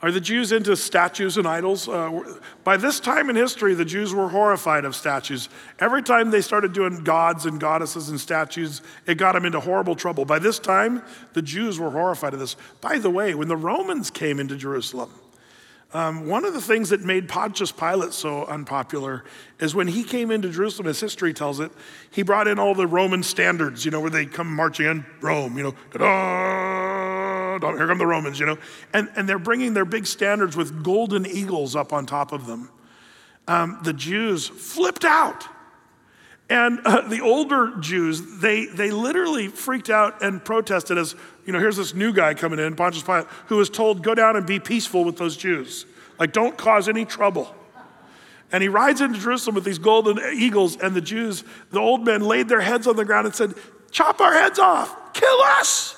[0.00, 1.88] Are the Jews into statues and idols?
[1.88, 5.48] Uh, by this time in history, the Jews were horrified of statues.
[5.80, 9.96] Every time they started doing gods and goddesses and statues, it got them into horrible
[9.96, 10.24] trouble.
[10.24, 12.54] By this time, the Jews were horrified of this.
[12.80, 15.10] By the way, when the Romans came into Jerusalem,
[15.92, 19.24] um, one of the things that made Pontius Pilate so unpopular
[19.58, 21.72] is when he came into Jerusalem, as history tells it,
[22.12, 25.56] he brought in all the Roman standards, you know, where they come marching in Rome,
[25.56, 27.17] you know, da da!
[27.60, 28.58] here come the Romans, you know.
[28.92, 32.70] And, and they're bringing their big standards with golden eagles up on top of them.
[33.46, 35.44] Um, the Jews flipped out.
[36.50, 41.58] And uh, the older Jews, they, they literally freaked out and protested as, you know,
[41.58, 44.58] here's this new guy coming in, Pontius Pilate, who was told, go down and be
[44.58, 45.84] peaceful with those Jews.
[46.18, 47.54] Like, don't cause any trouble.
[48.50, 52.22] And he rides into Jerusalem with these golden eagles, and the Jews, the old men,
[52.22, 53.52] laid their heads on the ground and said,
[53.90, 55.94] Chop our heads off, kill us.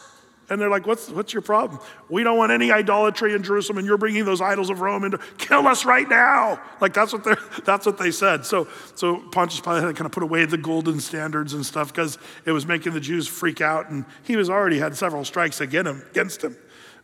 [0.50, 1.80] And they're like, what's, what's your problem?
[2.08, 5.18] We don't want any idolatry in Jerusalem, and you're bringing those idols of Rome into,
[5.38, 6.60] kill us right now.
[6.80, 7.24] Like, that's what,
[7.64, 8.44] that's what they said.
[8.44, 11.92] So, so Pontius Pilate had to kind of put away the golden standards and stuff
[11.92, 15.60] because it was making the Jews freak out, and he was already had several strikes
[15.60, 16.56] against him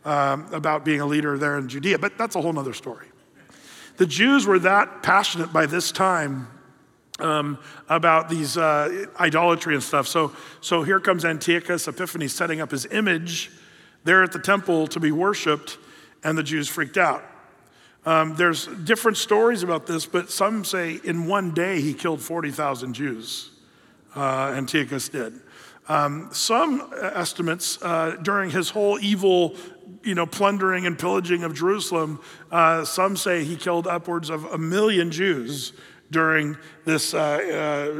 [0.03, 1.99] um, about being a leader there in Judea.
[1.99, 3.07] But that's a whole other story.
[3.95, 6.47] The Jews were that passionate by this time
[7.19, 7.57] um,
[7.89, 10.07] about these uh, idolatry and stuff.
[10.07, 13.51] So, so here comes Antiochus Epiphanes setting up his image
[14.03, 15.77] there at the temple to be worshiped,
[16.23, 17.23] and the Jews freaked out.
[18.05, 22.93] Um, there's different stories about this, but some say in one day he killed 40,000
[22.93, 23.51] Jews.
[24.15, 25.33] Uh, Antiochus did.
[25.89, 29.55] Um, some estimates uh, during his whole evil,
[30.03, 32.19] you know, plundering and pillaging of Jerusalem,
[32.51, 35.73] uh, some say he killed upwards of a million Jews
[36.11, 37.19] during this uh,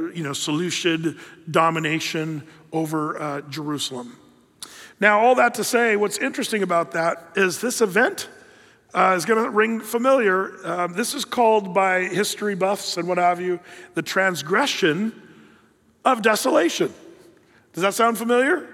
[0.08, 1.18] uh, you know, Seleucid
[1.50, 4.18] domination over uh, Jerusalem.
[5.00, 8.30] Now, all that to say, what's interesting about that is this event
[8.94, 10.66] uh, is going to ring familiar.
[10.66, 13.60] Um, this is called by history buffs and what have you
[13.94, 15.14] the transgression
[16.04, 16.94] of desolation.
[17.74, 18.74] Does that sound familiar?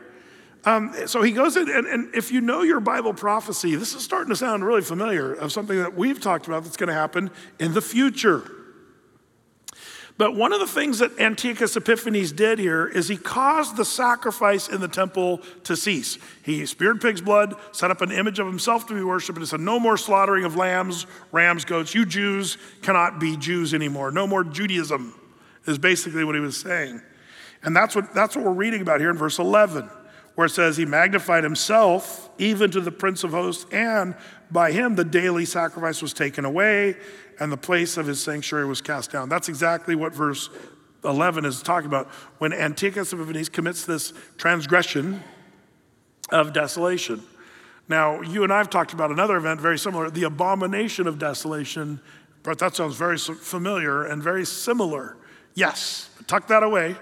[0.65, 4.01] Um, so he goes in, and, and, if you know your Bible prophecy, this is
[4.01, 7.31] starting to sound really familiar of something that we've talked about that's going to happen
[7.59, 8.49] in the future.
[10.17, 14.67] But one of the things that Antiochus Epiphanes did here is he caused the sacrifice
[14.67, 16.19] in the temple to cease.
[16.43, 19.59] He speared pig's blood, set up an image of himself to be worshiped, and said,
[19.59, 21.95] No more slaughtering of lambs, rams, goats.
[21.95, 24.11] You Jews cannot be Jews anymore.
[24.11, 25.13] No more Judaism,
[25.65, 27.01] is basically what he was saying.
[27.63, 29.89] And that's what, that's what we're reading about here in verse 11,
[30.35, 34.13] where it says, He magnified himself even to the Prince of Hosts, and
[34.51, 36.97] by him the daily sacrifice was taken away
[37.39, 39.29] and the place of his sanctuary was cast down.
[39.29, 40.49] That's exactly what verse
[41.03, 42.07] 11 is talking about.
[42.37, 45.23] When Antiochus of Epiphanes commits this transgression
[46.31, 47.21] of desolation.
[47.89, 51.99] Now, you and I have talked about another event very similar, the abomination of desolation,
[52.41, 55.17] but that sounds very familiar and very similar.
[55.53, 56.95] Yes, tuck that away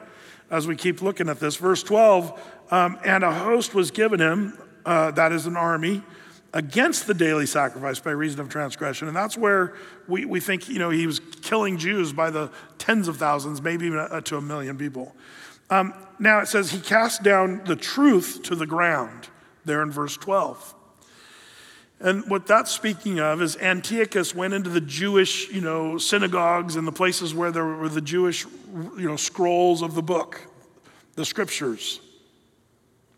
[0.50, 1.56] as we keep looking at this.
[1.56, 2.42] Verse 12,
[2.72, 6.02] um, and a host was given him, uh, that is an army,
[6.54, 9.08] against the daily sacrifice by reason of transgression.
[9.08, 9.74] And that's where
[10.08, 13.86] we, we think, you know, he was killing Jews by the tens of thousands, maybe
[13.86, 15.16] even uh, to a million people.
[15.70, 19.30] Um, now it says he cast down the truth to the ground,
[19.64, 20.76] there in verse 12.
[22.02, 26.86] And what that's speaking of is Antiochus went into the Jewish, you know, synagogues and
[26.88, 28.44] the places where there were the Jewish,
[28.98, 30.42] you know, scrolls of the book,
[31.16, 32.02] the scriptures.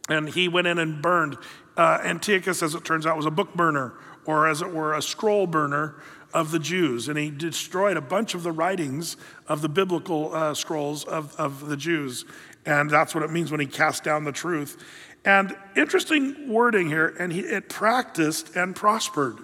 [0.09, 1.37] And he went in and burned.
[1.77, 3.93] Uh, Antiochus, as it turns out, was a book burner,
[4.25, 5.95] or as it were, a scroll burner
[6.33, 7.07] of the Jews.
[7.07, 9.15] And he destroyed a bunch of the writings
[9.47, 12.25] of the biblical uh, scrolls of, of the Jews.
[12.65, 14.81] And that's what it means when he cast down the truth.
[15.25, 19.37] And interesting wording here, and he, it practiced and prospered.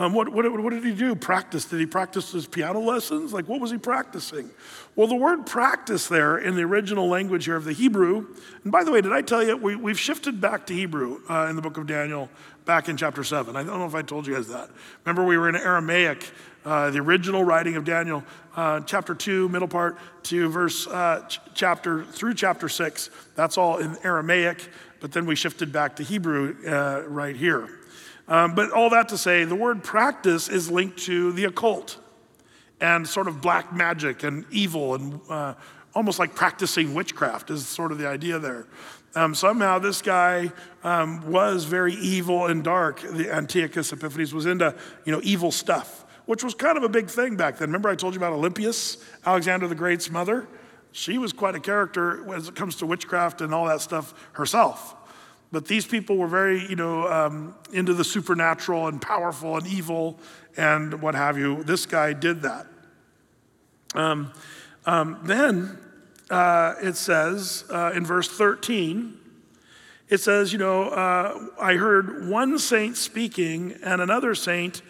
[0.00, 1.16] Um, what, what, what did he do?
[1.16, 1.64] Practice.
[1.64, 3.32] Did he practice his piano lessons?
[3.32, 4.48] Like, what was he practicing?
[4.94, 8.28] Well, the word practice there in the original language here of the Hebrew,
[8.62, 11.48] and by the way, did I tell you, we, we've shifted back to Hebrew uh,
[11.50, 12.28] in the book of Daniel
[12.64, 13.56] back in chapter 7.
[13.56, 14.70] I don't know if I told you guys that.
[15.04, 16.30] Remember, we were in Aramaic,
[16.64, 18.22] uh, the original writing of Daniel,
[18.54, 23.10] uh, chapter 2, middle part to verse uh, ch- chapter through chapter 6.
[23.34, 24.68] That's all in Aramaic,
[25.00, 27.68] but then we shifted back to Hebrew uh, right here.
[28.28, 31.96] Um, but all that to say, the word practice is linked to the occult
[32.80, 35.54] and sort of black magic and evil and uh,
[35.94, 38.66] almost like practicing witchcraft is sort of the idea there.
[39.14, 40.52] Um, somehow this guy
[40.84, 43.00] um, was very evil and dark.
[43.00, 44.74] The Antiochus Epiphanes was into
[45.06, 47.68] you know evil stuff, which was kind of a big thing back then.
[47.68, 50.46] Remember I told you about Olympias, Alexander the Great's mother.
[50.92, 54.94] She was quite a character as it comes to witchcraft and all that stuff herself.
[55.50, 60.18] But these people were very, you know, um, into the supernatural and powerful and evil
[60.56, 61.62] and what have you.
[61.64, 62.66] This guy did that.
[63.94, 64.32] Um,
[64.84, 65.78] um, then
[66.28, 69.14] uh, it says uh, in verse 13,
[70.10, 74.80] it says, you know, uh, I heard one saint speaking and another saint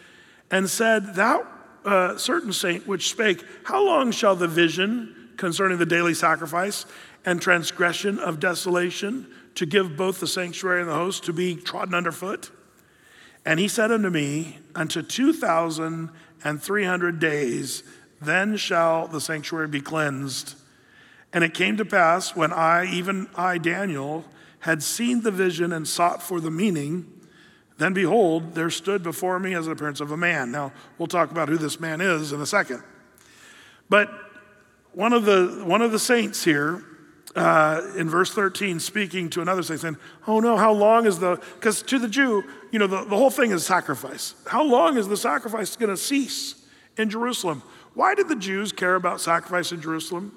[0.51, 1.45] and said, That
[1.85, 6.87] uh, certain saint which spake, How long shall the vision concerning the daily sacrifice
[7.27, 9.27] and transgression of desolation?
[9.59, 12.51] to give both the sanctuary and the host to be trodden underfoot?
[13.45, 17.83] And he said unto me, Unto 2,300 days,
[18.21, 20.55] then shall the sanctuary be cleansed.
[21.33, 24.25] And it came to pass when I, even I, Daniel,
[24.61, 27.13] had seen the vision and sought for the meaning,
[27.79, 30.53] then behold, there stood before me as an appearance of a man.
[30.53, 32.83] Now, we'll talk about who this man is in a second.
[33.89, 34.09] But
[34.93, 36.85] one of the, one of the saints here
[37.39, 39.97] uh, in verse 13, speaking to another, saying,
[40.27, 43.31] Oh no, how long is the, because to the Jew, you know, the, the whole
[43.31, 44.35] thing is sacrifice.
[44.47, 46.57] How long is the sacrifice going to cease
[46.97, 47.63] in Jerusalem?
[47.95, 50.33] Why did the Jews care about sacrifice in Jerusalem?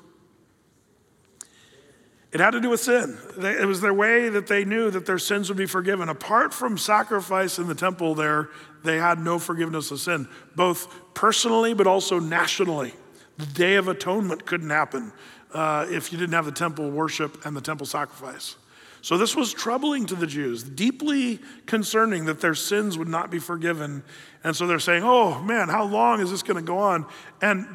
[2.32, 3.18] It had to do with sin.
[3.40, 6.08] it was their way that they knew that their sins would be forgiven.
[6.08, 8.50] Apart from sacrifice in the temple there,
[8.84, 12.94] they had no forgiveness of sin, both personally but also nationally.
[13.38, 15.12] The Day of Atonement couldn't happen
[15.54, 18.56] uh, if you didn't have the temple worship and the temple sacrifice.
[19.02, 23.40] So this was troubling to the Jews, deeply concerning that their sins would not be
[23.40, 24.04] forgiven.
[24.44, 27.06] And so they're saying, oh man, how long is this going to go on?
[27.42, 27.66] And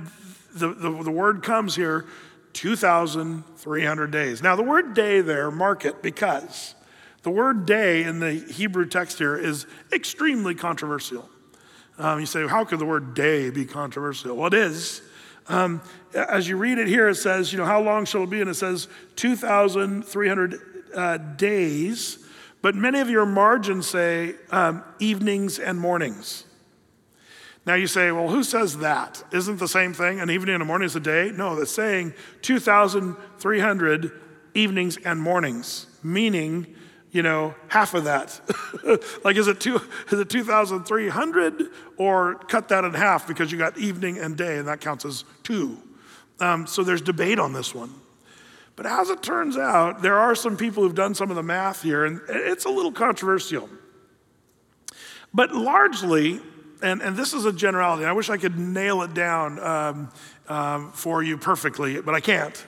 [0.55, 2.07] the, the, the, word comes here
[2.53, 4.43] 2,300 days.
[4.43, 6.75] Now, the word day there, mark it, because
[7.25, 11.29] the word day in the Hebrew text here is extremely controversial.
[11.99, 14.37] Um, you say, how could the word day be controversial?
[14.37, 15.03] Well, it is
[15.49, 15.81] um,
[16.15, 18.41] as you read it here, it says, you know, how long shall it be?
[18.41, 20.61] And it says 2,300
[20.95, 22.25] uh, days.
[22.63, 26.45] But many of your margins say um, evenings and mornings.
[27.65, 29.23] Now you say, well, who says that?
[29.33, 31.33] Isn't the same thing an evening and a morning is a day?
[31.35, 34.21] No, it's saying 2,300
[34.55, 36.67] evenings and mornings, meaning
[37.17, 38.39] you know, half of that.
[39.25, 39.81] like, is it, two,
[40.13, 41.63] is it 2,300
[41.97, 45.25] or cut that in half because you got evening and day and that counts as
[45.43, 45.79] two?
[46.41, 47.91] Um, so there's debate on this one.
[48.77, 51.81] But as it turns out, there are some people who've done some of the math
[51.81, 53.71] here and it's a little controversial.
[55.33, 56.39] But largely,
[56.83, 60.11] and, and this is a generality, I wish I could nail it down um,
[60.51, 62.63] um, for you perfectly, but I can't.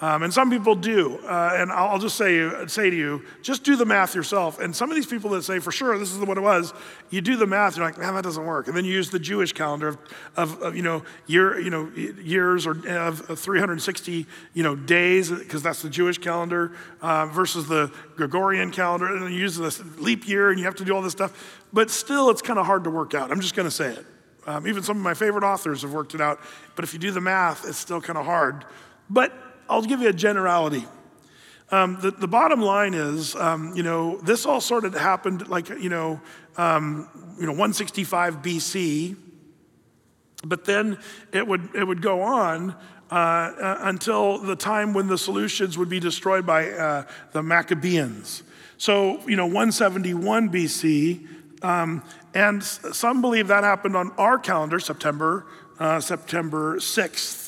[0.00, 1.18] Um, and some people do.
[1.18, 4.58] Uh, and I'll, just say, say to you, just do the math yourself.
[4.58, 6.74] And some of these people that say, for sure, this is what it was,
[7.10, 8.66] you do the math, you're like, man, that doesn't work.
[8.66, 9.98] And then you use the Jewish calendar of,
[10.36, 15.30] of, of you, know, year, you know, years or of, of 360 you know, days,
[15.30, 19.06] because that's the Jewish calendar, uh, versus the Gregorian calendar.
[19.06, 21.60] And then you use the leap year, and you have to do all this stuff.
[21.72, 23.30] But still, it's kind of hard to work out.
[23.30, 24.04] I'm just going to say it.
[24.46, 26.40] Um, even some of my favorite authors have worked it out.
[26.74, 28.64] But if you do the math, it's still kind of hard.
[29.08, 29.32] But
[29.68, 30.84] I'll give you a generality.
[31.70, 35.70] Um, the, the, bottom line is, um, you know, this all sort of happened like,
[35.70, 36.20] you know,
[36.56, 37.08] um,
[37.40, 39.16] you know, 165 BC,
[40.44, 40.98] but then
[41.32, 42.76] it would, it would go on
[43.10, 48.42] uh, uh, until the time when the Seleucids would be destroyed by uh, the Maccabeans.
[48.76, 51.26] So, you know, 171 BC,
[51.64, 52.02] um,
[52.34, 55.46] and some believe that happened on our calendar, September,
[55.78, 57.43] uh, September 6th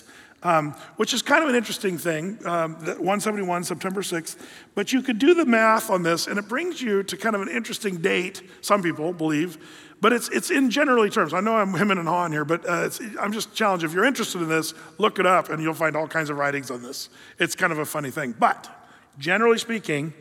[0.47, 4.37] um, which is kind of an interesting thing, um, 171, September 6th.
[4.77, 7.43] But you could do the math on this, and it brings you to kind of
[7.43, 9.59] an interesting date, some people believe,
[10.01, 11.35] but it's, it's in generally terms.
[11.35, 12.89] I know I'm hemming and hawing here, but uh,
[13.19, 13.85] I'm just challenged.
[13.85, 16.71] If you're interested in this, look it up, and you'll find all kinds of writings
[16.71, 17.09] on this.
[17.41, 18.33] It's kind of a funny thing.
[18.39, 18.71] But
[19.19, 20.13] generally speaking,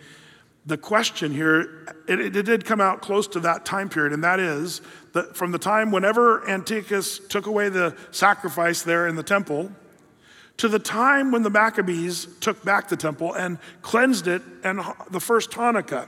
[0.65, 4.39] the question here, it, it, did come out close to that time period, and that
[4.39, 4.81] is
[5.13, 9.69] that from the time whenever Antiochus took away the sacrifice there in the temple,
[10.57, 14.79] to the time when the Maccabees took back the temple and cleansed it and
[15.11, 16.07] the first Hanukkah,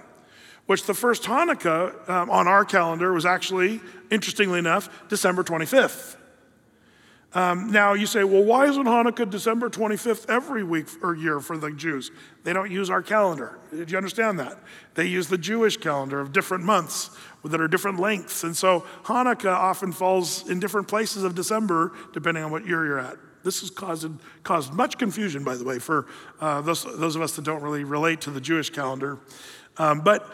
[0.66, 6.16] which the first Hanukkah um, on our calendar was actually, interestingly enough, December 25th.
[7.34, 11.58] Um, now you say, well, why isn't Hanukkah December 25th every week or year for
[11.58, 12.10] the Jews?
[12.46, 13.60] They don't use our calendar.
[13.76, 14.58] Did you understand that?
[14.96, 17.10] They use the Jewish calendar of different months
[17.44, 18.44] that are different lengths.
[18.46, 23.00] And so Hanukkah often falls in different places of December, depending on what year you're
[23.00, 23.18] at.
[23.48, 24.06] This has caused,
[24.44, 26.06] caused much confusion, by the way, for
[26.42, 29.20] uh, those, those of us that don't really relate to the Jewish calendar.
[29.78, 30.30] Um, but,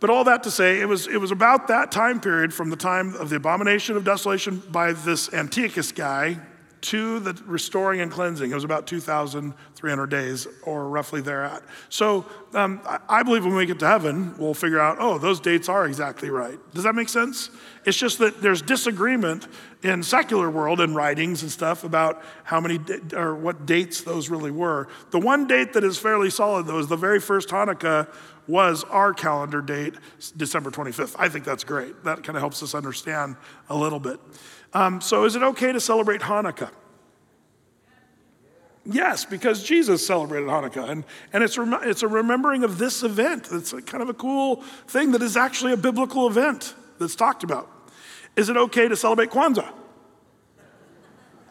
[0.00, 2.76] but all that to say, it was, it was about that time period from the
[2.76, 6.40] time of the abomination of desolation by this Antiochus guy,
[6.82, 8.50] to the restoring and cleansing.
[8.50, 11.62] It was about 2,300 days or roughly thereat.
[11.88, 15.68] So um, I believe when we get to heaven, we'll figure out, oh, those dates
[15.68, 16.58] are exactly right.
[16.74, 17.50] Does that make sense?
[17.86, 19.46] It's just that there's disagreement
[19.84, 22.80] in secular world and writings and stuff about how many
[23.14, 24.88] or what dates those really were.
[25.12, 28.08] The one date that is fairly solid, though, is the very first Hanukkah
[28.48, 29.94] was our calendar date,
[30.36, 31.14] December 25th.
[31.16, 32.02] I think that's great.
[32.02, 33.36] That kind of helps us understand
[33.70, 34.18] a little bit.
[34.74, 36.70] Um, so, is it okay to celebrate Hanukkah?
[38.84, 40.88] Yes, because Jesus celebrated Hanukkah.
[40.88, 43.48] And, and it's, rem- it's a remembering of this event.
[43.52, 44.56] It's kind of a cool
[44.88, 47.68] thing that is actually a biblical event that's talked about.
[48.34, 49.70] Is it okay to celebrate Kwanzaa?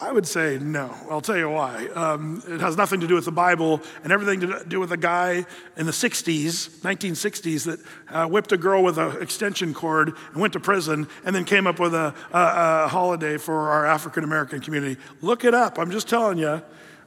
[0.04, 0.91] I would say no.
[1.12, 1.86] I'll tell you why.
[1.93, 4.97] Um, it has nothing to do with the Bible and everything to do with a
[4.97, 5.45] guy
[5.78, 7.80] in the 60s, 1960s, that
[8.10, 11.68] uh, whipped a girl with an extension cord and went to prison and then came
[11.68, 14.99] up with a, a, a holiday for our African American community.
[15.22, 15.78] Look it up.
[15.78, 16.64] I'm just telling you.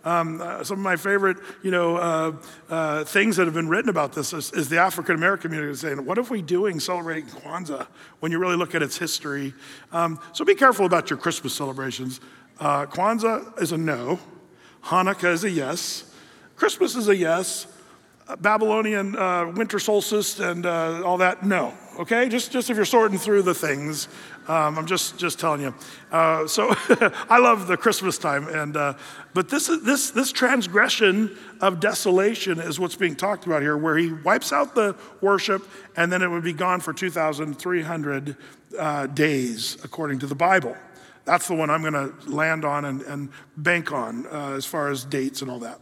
[0.06, 2.32] Um, uh, some of my favorite, you know, uh,
[2.68, 6.04] uh, things that have been written about this is, is the African American community saying,
[6.04, 7.86] "What are we doing celebrating Kwanzaa
[8.20, 9.54] when you really look at its history?"
[9.92, 12.20] Um, so be careful about your Christmas celebrations.
[12.60, 14.18] Uh, Kwanzaa is a no.
[14.84, 16.04] Hanukkah is a yes.
[16.56, 17.66] Christmas is a yes.
[18.28, 21.74] Uh, Babylonian uh, winter solstice and uh, all that, no.
[21.98, 24.08] Okay, just just if you're sorting through the things,
[24.48, 25.72] um, I'm just just telling you.
[26.10, 26.70] Uh, so
[27.30, 28.94] I love the Christmas time, and uh,
[29.32, 34.12] but this this this transgression of desolation is what's being talked about here, where he
[34.12, 38.36] wipes out the worship, and then it would be gone for 2,300
[38.76, 40.76] uh, days according to the Bible.
[41.24, 44.90] That's the one I'm going to land on and, and bank on uh, as far
[44.90, 45.80] as dates and all that.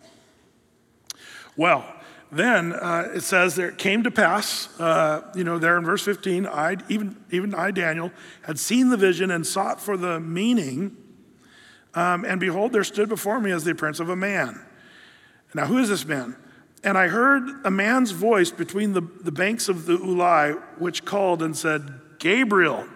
[1.57, 1.85] Well,
[2.31, 6.03] then uh, it says there it came to pass, uh, you know, there in verse
[6.05, 8.11] 15, I, even, even I, Daniel,
[8.43, 10.97] had seen the vision and sought for the meaning.
[11.95, 14.65] Um, and behold, there stood before me as the appearance of a man.
[15.55, 16.37] Now, who is this man?
[16.85, 21.43] And I heard a man's voice between the, the banks of the Ulai, which called
[21.43, 22.87] and said, Gabriel.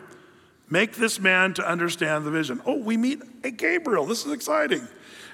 [0.68, 2.60] Make this man to understand the vision.
[2.66, 4.04] Oh, we meet a Gabriel.
[4.04, 4.86] This is exciting.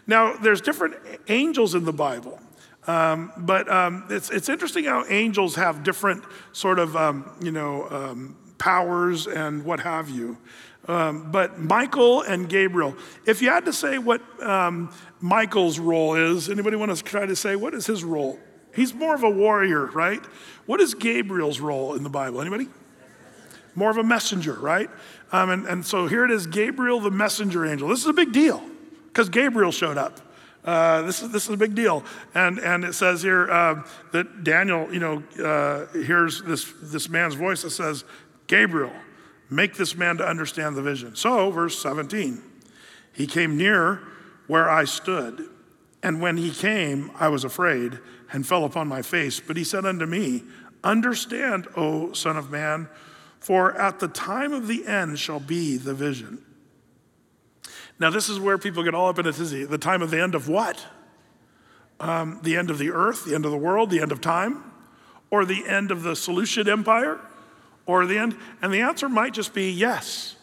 [0.06, 0.96] Now, there's different
[1.28, 2.38] angels in the Bible.
[2.86, 6.22] Um, but um, it's, it's interesting how angels have different
[6.52, 10.36] sort of, um, you know, um, powers and what have you.
[10.88, 16.50] Um, but Michael and Gabriel, if you had to say what um, Michael's role is,
[16.50, 18.38] anybody want to try to say what is his role?
[18.74, 20.20] He's more of a warrior, right?
[20.66, 22.40] What is Gabriel's role in the Bible?
[22.40, 22.68] Anybody?
[23.74, 24.90] More of a messenger, right?
[25.32, 27.88] Um, and, and so here it is Gabriel, the messenger angel.
[27.88, 28.62] This is a big deal
[29.06, 30.20] because Gabriel showed up.
[30.64, 32.04] Uh, this, is, this is a big deal.
[32.34, 37.34] And, and it says here uh, that Daniel, you know, uh, hears this, this man's
[37.34, 38.04] voice that says,
[38.46, 38.92] Gabriel,
[39.50, 41.16] make this man to understand the vision.
[41.16, 42.40] So, verse 17,
[43.12, 44.02] he came near
[44.46, 45.48] where I stood.
[46.02, 47.98] And when he came, I was afraid
[48.32, 49.40] and fell upon my face.
[49.40, 50.44] But he said unto me,
[50.84, 52.88] Understand, O Son of Man,
[53.42, 56.38] for at the time of the end shall be the vision.
[57.98, 59.64] Now, this is where people get all up in a tizzy.
[59.64, 60.86] The time of the end of what?
[61.98, 64.62] Um, the end of the earth, the end of the world, the end of time,
[65.28, 67.18] or the end of the Seleucid Empire,
[67.84, 68.36] or the end?
[68.60, 70.36] And the answer might just be yes.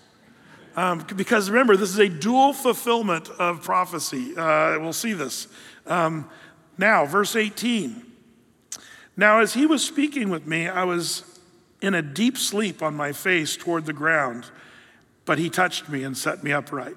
[0.76, 4.36] Um, because remember, this is a dual fulfillment of prophecy.
[4.36, 5.48] Uh, we'll see this.
[5.88, 6.30] Um,
[6.78, 8.04] now, verse 18.
[9.16, 11.24] Now, as he was speaking with me, I was
[11.82, 14.46] in a deep sleep on my face toward the ground,
[15.26, 16.96] but he touched me and set me upright.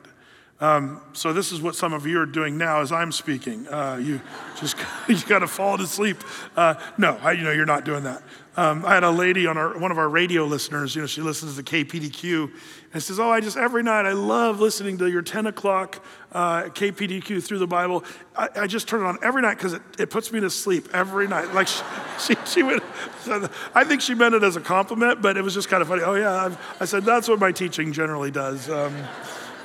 [0.62, 3.66] Um, so this is what some of you are doing now as I'm speaking.
[3.66, 4.20] Uh, you
[4.60, 4.76] just
[5.08, 6.18] you got to fall to sleep.
[6.56, 8.22] Uh, no, I, you know you're not doing that.
[8.56, 10.94] Um, I had a lady on our, one of our radio listeners.
[10.94, 12.52] You know she listens to KPDQ
[12.94, 16.62] and says, "Oh, I just every night I love listening to your 10 o'clock uh,
[16.64, 18.04] KPDQ through the Bible.
[18.36, 20.88] I, I, just turn it on every night because it, it puts me to sleep
[20.94, 21.82] every night." Like she,
[22.34, 22.80] she, she would.
[23.74, 26.02] I think she meant it as a compliment, but it was just kind of funny.
[26.04, 28.70] Oh yeah, I've, i said that's what my teaching generally does.
[28.70, 28.94] Um,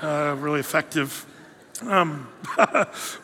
[0.01, 1.25] uh, really effective.
[1.81, 2.27] Um,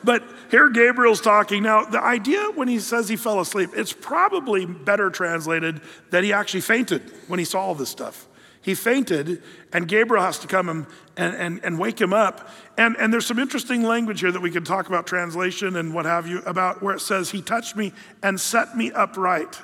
[0.04, 1.64] but here Gabriel's talking.
[1.64, 6.34] Now, the idea when he says he fell asleep, it's probably better translated that he
[6.34, 8.28] actually fainted when he saw all this stuff.
[8.62, 9.44] He fainted,
[9.74, 10.86] and Gabriel has to come and,
[11.18, 12.50] and, and wake him up.
[12.78, 16.06] And, and there's some interesting language here that we can talk about translation and what
[16.06, 19.60] have you, about where it says, He touched me and set me upright.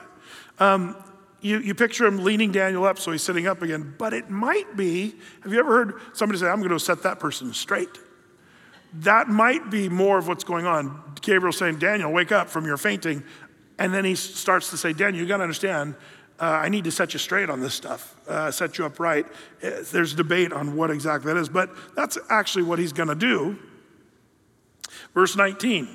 [0.59, 0.97] Um,
[1.41, 3.93] you, you picture him leaning Daniel up, so he's sitting up again.
[3.97, 7.19] But it might be, have you ever heard somebody say, I'm going to set that
[7.19, 7.89] person straight?
[8.95, 10.99] That might be more of what's going on.
[11.21, 13.23] Gabriel saying, Daniel, wake up from your fainting.
[13.77, 15.95] And then he starts to say, Daniel, you got to understand,
[16.39, 19.25] uh, I need to set you straight on this stuff, uh, set you up right.
[19.63, 23.15] Uh, there's debate on what exactly that is, but that's actually what he's going to
[23.15, 23.57] do.
[25.13, 25.87] Verse 19.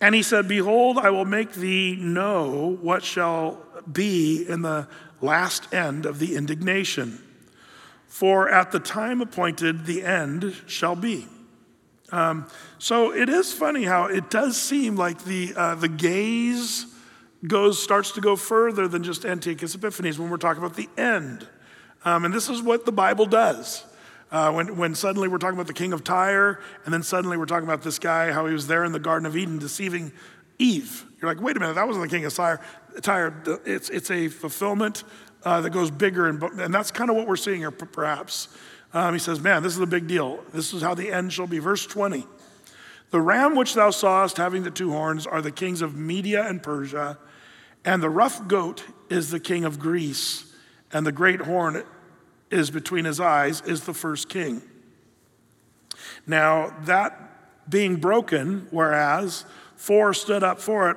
[0.00, 4.88] And he said, Behold, I will make thee know what shall be in the
[5.20, 7.20] last end of the indignation.
[8.06, 11.26] For at the time appointed, the end shall be.
[12.10, 12.46] Um,
[12.78, 16.86] so it is funny how it does seem like the, uh, the gaze
[17.46, 21.48] goes, starts to go further than just Antiochus Epiphanes when we're talking about the end.
[22.04, 23.84] Um, and this is what the Bible does.
[24.30, 27.44] Uh, when, when suddenly we're talking about the king of Tyre, and then suddenly we're
[27.46, 30.10] talking about this guy, how he was there in the Garden of Eden deceiving
[30.58, 31.04] Eve.
[31.20, 32.60] You're like, wait a minute, that wasn't the king of Tyre
[33.00, 33.42] tired.
[33.64, 35.04] It's, it's a fulfillment
[35.44, 38.48] uh, that goes bigger, and, and that's kind of what we're seeing here, perhaps.
[38.92, 40.40] Um, he says, Man, this is a big deal.
[40.52, 41.58] This is how the end shall be.
[41.58, 42.26] Verse 20
[43.10, 46.62] The ram which thou sawest having the two horns are the kings of Media and
[46.62, 47.18] Persia,
[47.84, 50.52] and the rough goat is the king of Greece,
[50.92, 51.82] and the great horn
[52.50, 54.60] is between his eyes, is the first king.
[56.26, 59.44] Now, that being broken, whereas
[59.76, 60.96] four stood up for it,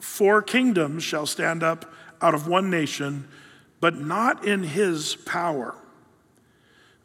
[0.00, 1.92] Four kingdoms shall stand up
[2.22, 3.26] out of one nation,
[3.80, 5.74] but not in his power.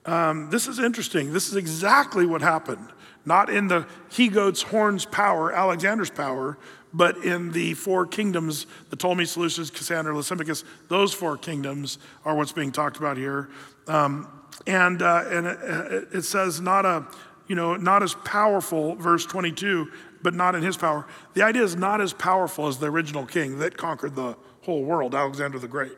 [0.05, 1.33] Um, this is interesting.
[1.33, 2.89] This is exactly what happened.
[3.25, 6.57] Not in the he goat's horn's power, Alexander's power,
[6.93, 12.51] but in the four kingdoms the Ptolemy, Seleucus, Cassander, Lysimachus, those four kingdoms are what's
[12.51, 13.49] being talked about here.
[13.87, 14.27] Um,
[14.67, 17.05] and, uh, and it, it says, not a,
[17.47, 19.91] you know, not as powerful, verse 22,
[20.21, 21.05] but not in his power.
[21.33, 25.13] The idea is not as powerful as the original king that conquered the whole world,
[25.13, 25.91] Alexander the Great,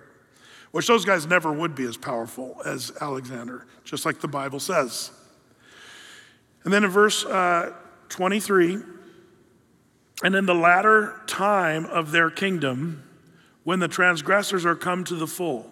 [0.71, 5.11] which those guys never would be as powerful as Alexander, just like the Bible says.
[6.63, 7.73] And then in verse uh,
[8.09, 8.79] 23,
[10.23, 13.03] and in the latter time of their kingdom,
[13.63, 15.69] when the transgressors are come to the full,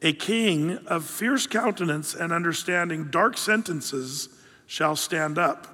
[0.00, 4.28] a king of fierce countenance and understanding dark sentences
[4.66, 5.68] shall stand up.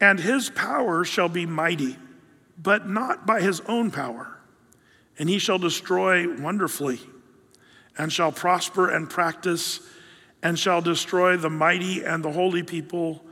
[0.00, 1.96] And his power shall be mighty,
[2.58, 4.38] but not by his own power.
[5.18, 7.00] And he shall destroy wonderfully,
[7.98, 9.80] and shall prosper and practice,
[10.42, 13.22] and shall destroy the mighty and the holy people.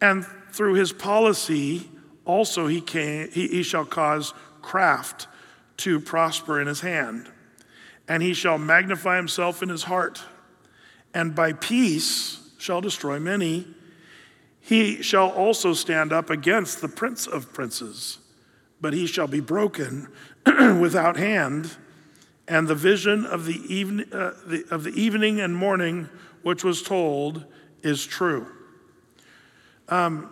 [0.00, 1.90] And through his policy,
[2.24, 2.82] also he,
[3.32, 4.32] he, he shall cause
[4.62, 5.28] craft
[5.78, 7.28] to prosper in his hand.
[8.08, 10.22] And he shall magnify himself in his heart,
[11.12, 13.66] and by peace shall destroy many
[14.68, 18.18] he shall also stand up against the prince of princes,
[18.82, 20.08] but he shall be broken
[20.46, 21.74] without hand.
[22.46, 26.10] And the vision of the, even, uh, the, of the evening and morning,
[26.42, 27.46] which was told,
[27.82, 28.46] is true.
[29.88, 30.28] Um,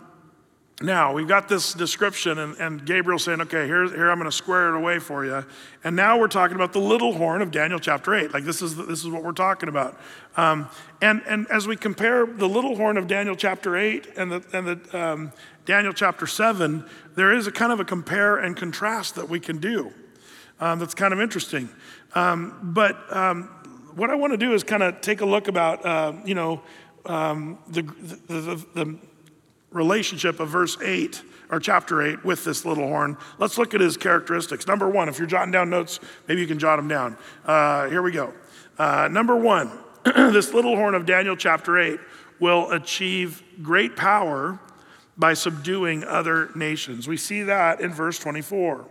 [0.83, 4.35] now, we've got this description, and, and Gabriel saying, okay, here, here I'm going to
[4.37, 5.43] square it away for you.
[5.83, 8.35] And now we're talking about the little horn of Daniel chapter 8.
[8.35, 9.97] Like, this is, this is what we're talking about.
[10.37, 10.69] Um,
[11.01, 14.67] and, and as we compare the little horn of Daniel chapter 8 and the, and
[14.67, 15.31] the um,
[15.65, 16.85] Daniel chapter 7,
[17.15, 19.91] there is a kind of a compare and contrast that we can do
[20.59, 21.67] um, that's kind of interesting.
[22.13, 23.45] Um, but um,
[23.95, 26.61] what I want to do is kind of take a look about, uh, you know,
[27.07, 28.99] um, the, the, the, the
[29.71, 31.19] relationship of verse 8
[31.49, 33.17] or chapter 8 with this little horn.
[33.39, 34.67] Let's look at his characteristics.
[34.67, 37.17] Number one, if you're jotting down notes, maybe you can jot them down.
[37.43, 38.33] Uh, here we go.
[38.77, 39.71] Uh, number one,
[40.31, 41.99] this little horn of Daniel chapter 8
[42.39, 44.59] will achieve great power
[45.17, 47.07] by subduing other nations.
[47.07, 48.85] We see that in verse 24.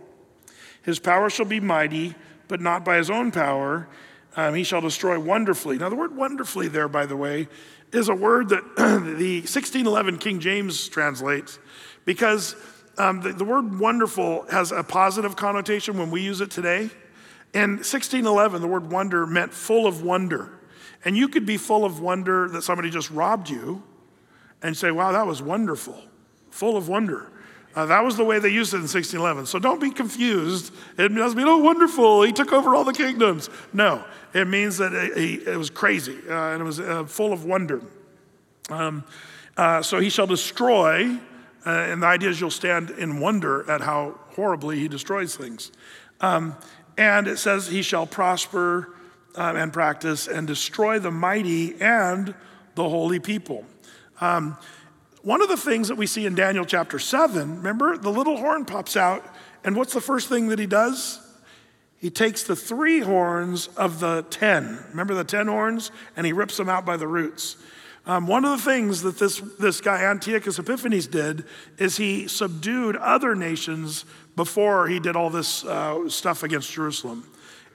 [0.83, 2.13] His power shall be mighty,
[2.47, 3.87] but not by his own power.
[4.35, 5.77] Um, he shall destroy wonderfully.
[5.79, 7.47] Now, the word wonderfully there, by the way,
[7.93, 11.57] is a word that the 1611 King James translates
[12.05, 12.55] because
[12.97, 16.89] um, the, the word wonderful has a positive connotation when we use it today.
[17.53, 20.51] In 1611, the word wonder meant full of wonder.
[21.05, 23.83] And you could be full of wonder that somebody just robbed you
[24.61, 25.99] and say, wow, that was wonderful,
[26.49, 27.31] full of wonder.
[27.75, 29.45] Uh, that was the way they used it in 1611.
[29.45, 30.73] So don't be confused.
[30.97, 33.49] It doesn't mean, oh, wonderful, he took over all the kingdoms.
[33.71, 37.45] No, it means that it, it, was crazy uh, and it was uh, full of
[37.45, 37.81] wonder.
[38.69, 39.03] Um,
[39.57, 41.19] uh, so he shall destroy,
[41.65, 45.71] uh, and the idea is you'll stand in wonder at how horribly he destroys things.
[46.19, 46.55] Um,
[46.97, 48.89] and it says, he shall prosper
[49.37, 52.33] um, and practice and destroy the mighty and
[52.75, 53.63] the holy people.
[54.19, 54.57] Um,
[55.21, 58.65] one of the things that we see in Daniel chapter 7, remember, the little horn
[58.65, 59.23] pops out,
[59.63, 61.19] and what's the first thing that he does?
[61.99, 66.57] He takes the three horns of the ten, remember the ten horns, and he rips
[66.57, 67.57] them out by the roots.
[68.05, 71.43] Um, one of the things that this, this guy Antiochus Epiphanes did
[71.77, 74.05] is he subdued other nations
[74.37, 77.25] before he did all this uh, stuff against Jerusalem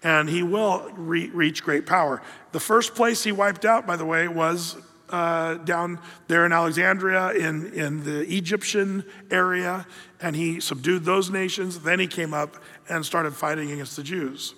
[0.05, 2.23] and he will re- reach great power.
[2.53, 4.77] The first place he wiped out, by the way, was
[5.11, 5.99] uh, down
[6.29, 9.87] there in Alexandria in, in the Egyptian area,
[10.21, 11.81] and he subdued those nations.
[11.81, 12.57] Then he came up
[12.89, 14.55] and started fighting against the Jews.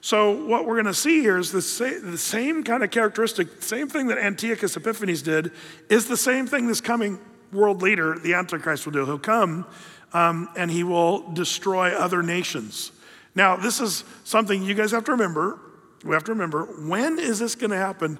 [0.00, 3.62] So, what we're going to see here is the, sa- the same kind of characteristic,
[3.62, 5.50] same thing that Antiochus Epiphanes did,
[5.88, 7.18] is the same thing this coming
[7.52, 9.04] world leader, the Antichrist, will do.
[9.06, 9.64] He'll come
[10.12, 12.90] um, and he will destroy other nations.
[13.34, 15.58] Now, this is something you guys have to remember.
[16.04, 18.18] We have to remember when is this going to happen?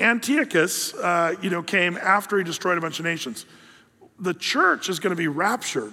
[0.00, 3.46] Antiochus, uh, you know, came after he destroyed a bunch of nations.
[4.18, 5.92] The church is going to be raptured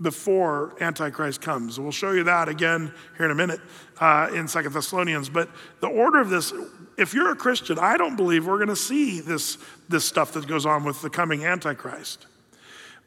[0.00, 1.78] before Antichrist comes.
[1.78, 3.60] We'll show you that again here in a minute
[4.00, 5.28] uh, in Second Thessalonians.
[5.28, 5.48] But
[5.80, 6.52] the order of this,
[6.96, 9.58] if you're a Christian, I don't believe we're going to see this,
[9.88, 12.26] this stuff that goes on with the coming Antichrist.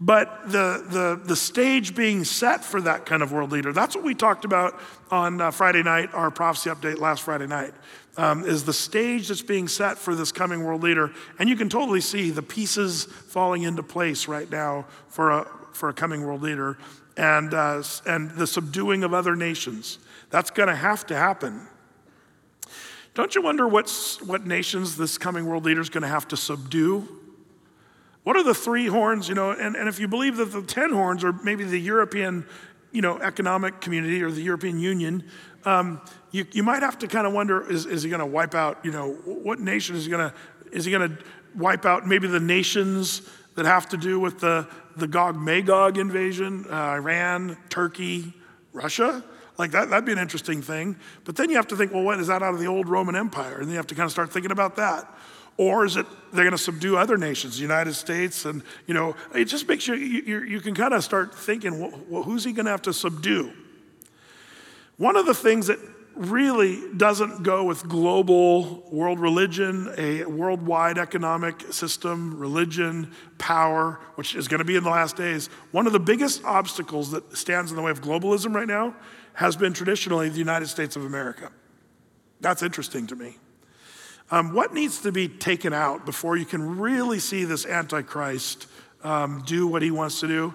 [0.04, 4.04] But the, the, the stage being set for that kind of world leader, that's what
[4.04, 4.80] we talked about
[5.12, 7.72] on uh, Friday night, our prophecy update last Friday night,
[8.18, 11.14] um, is the stage that's being set for this coming world leader.
[11.38, 15.90] And you can totally see the pieces falling into place right now for a, for
[15.90, 16.80] a coming world leader
[17.16, 20.00] and, uh, and the subduing of other nations.
[20.32, 21.68] That's going to have to happen.
[23.14, 26.38] Don't you wonder what's, what nations this coming world leader is going to have to
[26.38, 27.08] subdue?
[28.24, 30.92] What are the three horns, you know, and, and if you believe that the 10
[30.94, 32.46] horns are maybe the European,
[32.92, 35.24] you know, economic community or the European Union,
[35.66, 36.00] um,
[36.32, 38.78] you, you might have to kind of wonder, is, is he going to wipe out,
[38.84, 40.36] you know, what nation is going to,
[40.72, 41.24] is he going to
[41.56, 43.24] wipe out maybe the nations
[43.56, 44.68] that have to do with the,
[44.98, 48.34] the Gog Magog invasion, uh, Iran, Turkey,
[48.72, 49.24] Russia?
[49.58, 50.96] Like that, that'd be an interesting thing.
[51.26, 53.16] But then you have to think, well, what is that out of the old Roman
[53.16, 53.58] Empire?
[53.60, 55.08] And you have to kind of start thinking about that.
[55.62, 58.46] Or is it they're going to subdue other nations, the United States?
[58.46, 62.24] And, you know, it just makes you, you, you can kind of start thinking, well,
[62.24, 63.54] who's he going to have to subdue?
[64.98, 65.78] One of the things that
[66.16, 74.48] really doesn't go with global world religion, a worldwide economic system, religion, power, which is
[74.48, 75.46] going to be in the last days.
[75.74, 78.96] One of the biggest obstacles that stands in the way of globalism right now
[79.36, 81.52] has been traditionally the United States of America.
[82.40, 83.38] That's interesting to me.
[84.34, 88.68] Um, what needs to be taken out before you can really see this Antichrist
[89.04, 90.54] um, do what he wants to do?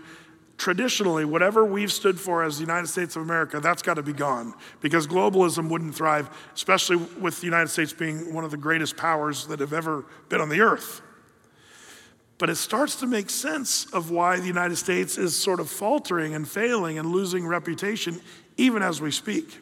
[0.57, 4.15] Traditionally, whatever we've stood for as the United States of America, that's got to be
[4.15, 8.97] gone because globalism wouldn't thrive, especially with the United States being one of the greatest
[8.97, 11.03] powers that have ever been on the earth.
[12.39, 16.33] But it starts to make sense of why the United States is sort of faltering
[16.35, 18.23] and failing and losing reputation
[18.57, 19.59] even as we speak.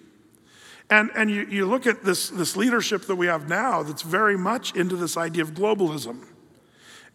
[0.91, 4.37] And, and you, you look at this, this leadership that we have now that's very
[4.37, 6.24] much into this idea of globalism.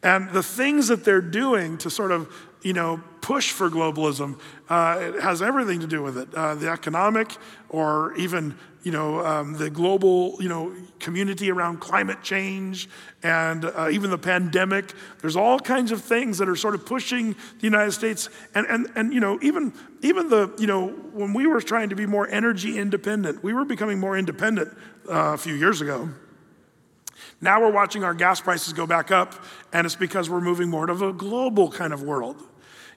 [0.02, 4.34] And the things that they're doing to sort of, you know, push for globalism
[4.72, 6.28] uh, has everything to do with it.
[6.34, 7.36] Uh, the economic,
[7.70, 12.90] or even you know um, the global you know community around climate change
[13.22, 14.94] and uh, even the pandemic.
[15.22, 18.90] There's all kinds of things that are sort of pushing the United States, and and
[18.96, 20.88] and you know even even the you know
[21.20, 24.70] when we were trying to be more energy independent, we were becoming more independent
[25.08, 26.10] uh, a few years ago.
[27.42, 29.36] Now we're watching our gas prices go back up,
[29.72, 32.38] and it's because we're moving more to a global kind of world.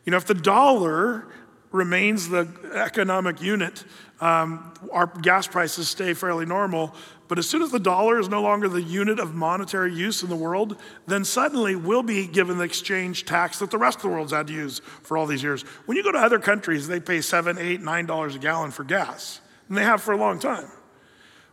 [0.05, 1.27] You know, if the dollar
[1.71, 3.85] remains the economic unit,
[4.21, 6.95] um, our gas prices stay fairly normal.
[7.29, 10.29] But as soon as the dollar is no longer the unit of monetary use in
[10.29, 10.77] the world,
[11.07, 14.49] then suddenly we'll be given the exchange tax that the rest of the world's had
[14.49, 15.63] to use for all these years.
[15.87, 18.85] When you go to other countries, they pay seven, eight, nine dollars a gallon for
[18.85, 20.67] gas, and they have for a long time.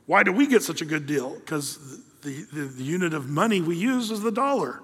[0.06, 1.36] Why do we get such a good deal?
[1.36, 1.78] Because
[2.24, 4.82] the, the, the unit of money we use is the dollar.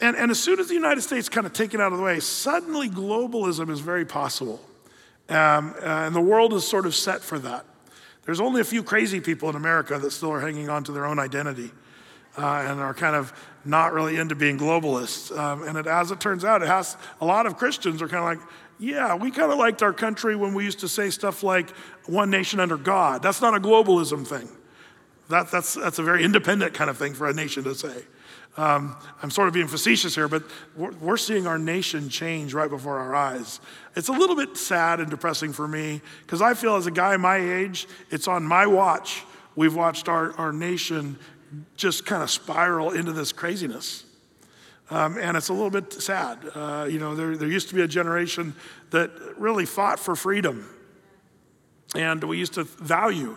[0.00, 2.20] And, and as soon as the United States kind of taken out of the way,
[2.20, 4.60] suddenly globalism is very possible.
[5.28, 7.66] Um, uh, and the world is sort of set for that.
[8.24, 11.04] There's only a few crazy people in America that still are hanging on to their
[11.04, 11.70] own identity
[12.38, 13.32] uh, and are kind of
[13.64, 15.36] not really into being globalists.
[15.36, 18.36] Um, and it, as it turns out, it has a lot of Christians are kind
[18.38, 21.42] of like, yeah, we kind of liked our country when we used to say stuff
[21.42, 21.68] like
[22.06, 23.22] one nation under God.
[23.22, 24.48] That's not a globalism thing.
[25.28, 28.02] That, that's, that's a very independent kind of thing for a nation to say.
[28.56, 30.42] Um, I'm sort of being facetious here, but
[30.76, 33.60] we're, we're, seeing our nation change right before our eyes.
[33.94, 37.16] It's a little bit sad and depressing for me because I feel as a guy
[37.16, 39.22] my age, it's on my watch.
[39.54, 41.16] We've watched our, our nation
[41.76, 44.04] just kind of spiral into this craziness.
[44.90, 46.38] Um, and it's a little bit sad.
[46.52, 48.54] Uh, you know, there, there used to be a generation
[48.90, 50.68] that really fought for freedom,
[51.94, 53.36] and we used to value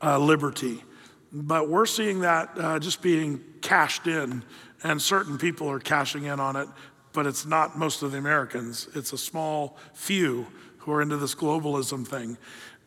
[0.00, 0.84] uh, liberty.
[1.32, 4.42] But we're seeing that uh, just being cashed in,
[4.82, 6.68] and certain people are cashing in on it,
[7.14, 8.88] but it's not most of the Americans.
[8.94, 10.46] It's a small few
[10.78, 12.36] who are into this globalism thing.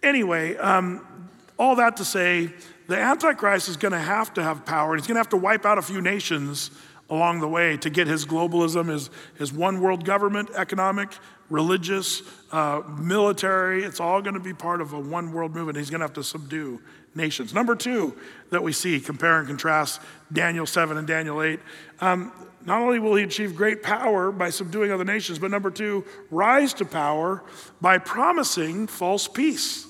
[0.03, 2.51] Anyway, um, all that to say,
[2.87, 5.37] the Antichrist is going to have to have power, and he's going to have to
[5.37, 6.69] wipe out a few nations
[7.09, 11.09] along the way to get his globalism, his, his one world government, economic,
[11.49, 13.83] religious, uh, military.
[13.83, 15.77] It's all going to be part of a one world movement.
[15.77, 16.81] He's going to have to subdue
[17.15, 17.53] nations.
[17.53, 18.15] Number two
[18.51, 20.01] that we see, compare and contrast
[20.31, 21.59] Daniel 7 and Daniel 8.
[22.01, 22.31] Um,
[22.65, 26.73] not only will he achieve great power by subduing other nations, but number two, rise
[26.75, 27.43] to power
[27.79, 29.85] by promising false peace.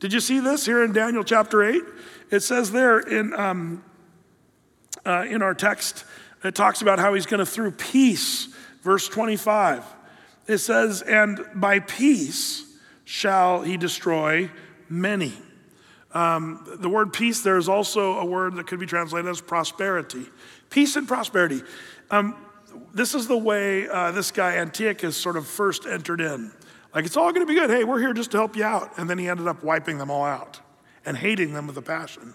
[0.00, 1.80] Did you see this here in Daniel chapter 8?
[2.30, 3.84] It says there in, um,
[5.06, 6.04] uh, in our text,
[6.44, 8.48] it talks about how he's going to, through peace,
[8.82, 9.84] verse 25,
[10.48, 12.64] it says, And by peace
[13.04, 14.50] shall he destroy
[14.88, 15.34] many.
[16.12, 20.26] Um, the word peace, there is also a word that could be translated as prosperity.
[20.70, 21.62] Peace and prosperity.
[22.10, 22.34] Um,
[22.94, 26.50] this is the way uh, this guy Antiochus sort of first entered in.
[26.94, 27.68] Like, it's all going to be good.
[27.68, 28.98] Hey, we're here just to help you out.
[28.98, 30.60] And then he ended up wiping them all out
[31.04, 32.34] and hating them with a passion.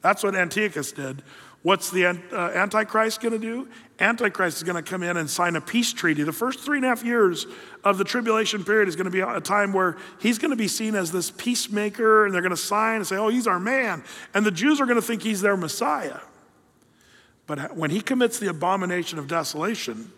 [0.00, 1.22] That's what Antiochus did
[1.62, 2.10] What's the uh,
[2.54, 3.68] Antichrist going to do?
[3.98, 6.22] Antichrist is going to come in and sign a peace treaty.
[6.22, 7.48] The first three and a half years
[7.82, 10.68] of the tribulation period is going to be a time where he's going to be
[10.68, 14.04] seen as this peacemaker, and they're going to sign and say, Oh, he's our man.
[14.34, 16.18] And the Jews are going to think he's their Messiah.
[17.48, 20.12] But when he commits the abomination of desolation,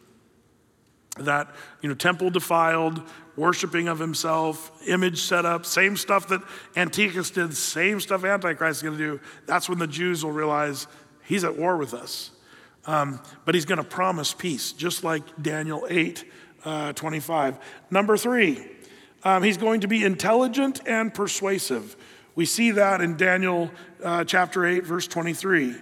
[1.16, 1.49] that
[1.80, 3.01] you know temple defiled
[3.36, 6.41] worshiping of himself image set up same stuff that
[6.76, 10.86] antiochus did same stuff antichrist is going to do that's when the jews will realize
[11.31, 12.33] He's at war with us.
[12.87, 16.24] Um, but he's going to promise peace, just like Daniel 8
[16.64, 17.57] uh, 25.
[17.89, 18.66] Number three,
[19.22, 21.95] um, he's going to be intelligent and persuasive.
[22.35, 23.70] We see that in Daniel
[24.03, 25.76] uh, chapter 8, verse 23.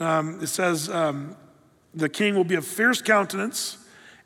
[0.00, 1.36] Um, it says, um,
[1.92, 3.76] The king will be of fierce countenance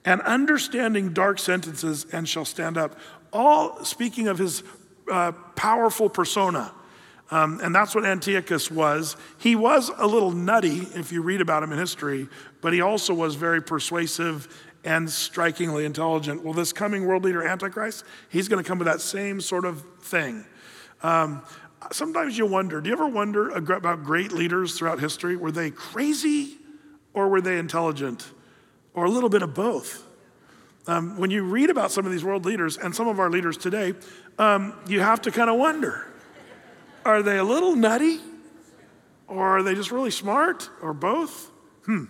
[0.04, 2.94] and understanding dark sentences and shall stand up.
[3.32, 4.62] All speaking of his
[5.10, 6.70] uh, powerful persona.
[7.30, 9.16] Um, and that's what Antiochus was.
[9.38, 12.28] He was a little nutty, if you read about him in history,
[12.60, 14.48] but he also was very persuasive
[14.82, 16.42] and strikingly intelligent.
[16.42, 19.84] Well, this coming world leader, Antichrist, he's going to come with that same sort of
[20.00, 20.44] thing.
[21.02, 21.42] Um,
[21.92, 25.36] sometimes you wonder do you ever wonder about great leaders throughout history?
[25.36, 26.58] Were they crazy
[27.14, 28.26] or were they intelligent?
[28.92, 30.04] Or a little bit of both?
[30.88, 33.56] Um, when you read about some of these world leaders and some of our leaders
[33.56, 33.94] today,
[34.38, 36.09] um, you have to kind of wonder
[37.04, 38.20] are they a little nutty?
[39.26, 40.68] Or are they just really smart?
[40.82, 41.50] Or both?
[41.86, 42.04] Hmm.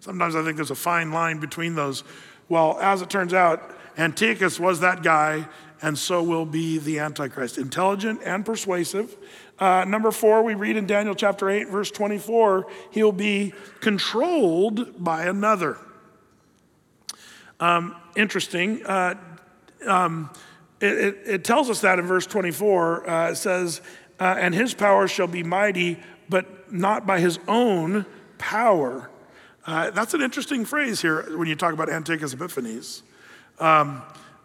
[0.00, 2.02] Sometimes I think there's a fine line between those.
[2.48, 5.46] Well, as it turns out, Antiochus was that guy,
[5.80, 7.58] and so will be the Antichrist.
[7.58, 9.16] Intelligent and persuasive.
[9.58, 15.24] Uh, number four, we read in Daniel chapter 8, verse 24, he'll be controlled by
[15.26, 15.76] another.
[17.60, 18.84] Um, interesting.
[18.84, 19.14] Uh,
[19.86, 20.30] um,
[20.80, 23.08] it, it, it, tells us that in verse 24.
[23.08, 23.82] Uh, it says,
[24.22, 25.98] uh, and his power shall be mighty,
[26.28, 28.06] but not by his own
[28.38, 29.10] power.
[29.66, 33.02] Uh, that's an interesting phrase here when you talk about Antiochus Epiphanes.
[33.58, 34.00] Um,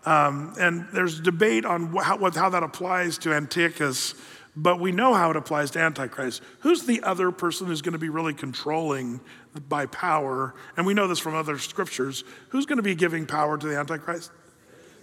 [0.06, 4.16] um, and there's debate on how, how that applies to Antiochus,
[4.56, 6.42] but we know how it applies to Antichrist.
[6.62, 9.20] Who's the other person who's going to be really controlling
[9.70, 10.56] by power?
[10.76, 12.24] And we know this from other scriptures.
[12.50, 14.32] Who's going to be giving power to the Antichrist?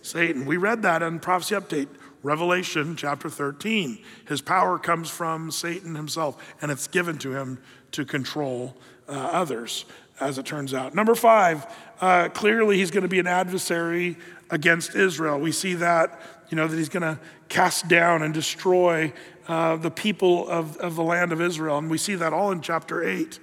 [0.02, 0.46] Satan.
[0.46, 1.86] We read that in Prophecy Update
[2.24, 3.98] Revelation chapter 13.
[4.26, 7.62] His power comes from Satan himself, and it's given to him
[7.92, 8.74] to control
[9.08, 9.84] uh, others,
[10.18, 10.94] as it turns out.
[10.94, 11.66] Number five,
[12.00, 14.16] uh, clearly he's going to be an adversary
[14.50, 15.38] against Israel.
[15.38, 16.18] We see that,
[16.48, 17.20] you know, that he's going to
[17.50, 19.12] cast down and destroy
[19.46, 21.76] uh, the people of, of the land of Israel.
[21.76, 23.38] And we see that all in chapter 8.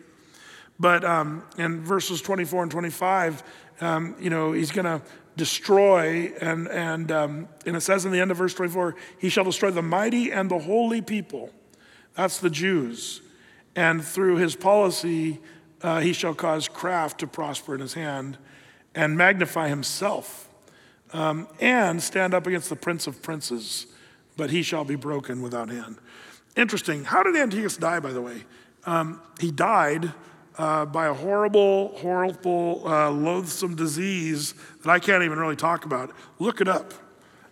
[0.80, 3.44] But um, in verses 24 and 25,
[3.82, 5.04] um, you know, he's going to
[5.38, 9.44] destroy, and, and, um, and it says in the end of verse 24, he shall
[9.44, 11.50] destroy the mighty and the holy people.
[12.16, 13.22] That's the Jews.
[13.76, 15.40] And through his policy,
[15.82, 18.38] uh, he shall cause craft to prosper in his hand
[18.94, 20.50] and magnify himself
[21.14, 23.88] um, and stand up against the prince of princes,
[24.36, 25.98] but he shall be broken without end.
[26.58, 27.06] Interesting.
[27.06, 28.44] How did Antiochus die, by the way?
[28.86, 30.12] Um, he died
[30.58, 36.12] uh, by a horrible, horrible, uh, loathsome disease that I can't even really talk about.
[36.39, 36.93] Look it up.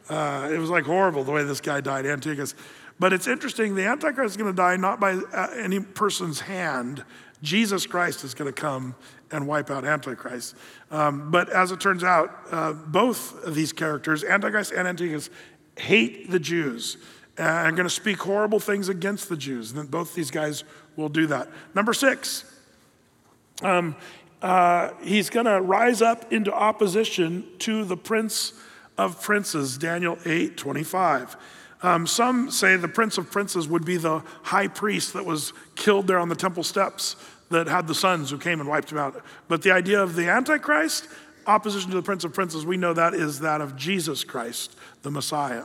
[0.09, 2.55] Uh, it was like horrible the way this guy died, Antiochus.
[2.99, 7.03] But it's interesting, the Antichrist is going to die not by uh, any person's hand.
[7.41, 8.95] Jesus Christ is going to come
[9.31, 10.55] and wipe out Antichrist.
[10.91, 15.29] Um, but as it turns out, uh, both of these characters, Antichrist and Antiochus,
[15.77, 16.97] hate the Jews
[17.37, 19.71] and are going to speak horrible things against the Jews.
[19.71, 20.65] And both these guys
[20.97, 21.47] will do that.
[21.73, 22.43] Number six,
[23.61, 23.95] um,
[24.41, 28.53] uh, he's going to rise up into opposition to the prince
[28.97, 31.35] of princes, Daniel 8 25.
[31.81, 36.07] Um, some say the prince of princes would be the high priest that was killed
[36.07, 37.15] there on the temple steps
[37.51, 39.23] that had the sons who came and wiped him out.
[39.47, 41.07] But the idea of the Antichrist,
[41.47, 45.11] opposition to the prince of princes, we know that is that of Jesus Christ, the
[45.11, 45.63] Messiah.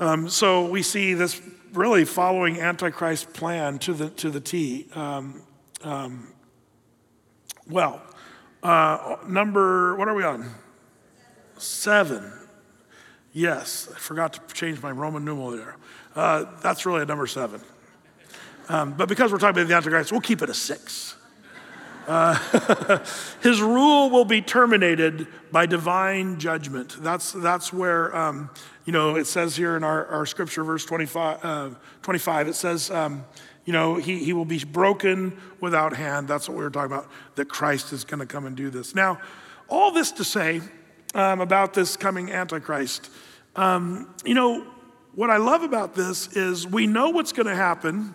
[0.00, 1.40] Um, so we see this
[1.72, 4.86] really following Antichrist plan to the, to the T.
[4.94, 5.42] Um,
[5.82, 6.29] um
[7.70, 8.02] well,
[8.64, 10.44] uh, number, what are we on?
[11.56, 12.32] Seven.
[13.32, 15.76] Yes, I forgot to change my Roman numeral there.
[16.16, 17.60] Uh, that's really a number seven.
[18.68, 21.14] Um, but because we're talking about the Antichrist, we'll keep it a six.
[22.08, 22.98] Uh,
[23.42, 26.96] his rule will be terminated by divine judgment.
[26.98, 28.50] That's, that's where, um,
[28.84, 31.70] you know, it says here in our, our scripture, verse 25, uh,
[32.02, 33.24] 25 it says, um,
[33.70, 36.26] you know, he, he will be broken without hand.
[36.26, 37.06] That's what we were talking about,
[37.36, 38.96] that Christ is going to come and do this.
[38.96, 39.20] Now,
[39.68, 40.60] all this to say
[41.14, 43.10] um, about this coming Antichrist,
[43.54, 44.66] um, you know,
[45.14, 48.12] what I love about this is we know what's going to happen,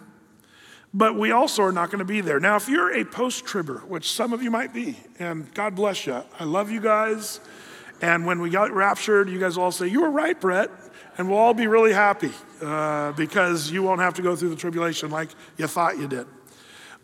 [0.93, 2.41] but we also are not going to be there.
[2.41, 6.05] Now, if you're a post tribber, which some of you might be, and God bless
[6.05, 7.39] you, I love you guys.
[8.01, 10.69] And when we got raptured, you guys all say, You were right, Brett
[11.17, 14.55] and we'll all be really happy uh, because you won't have to go through the
[14.55, 16.27] tribulation like you thought you did.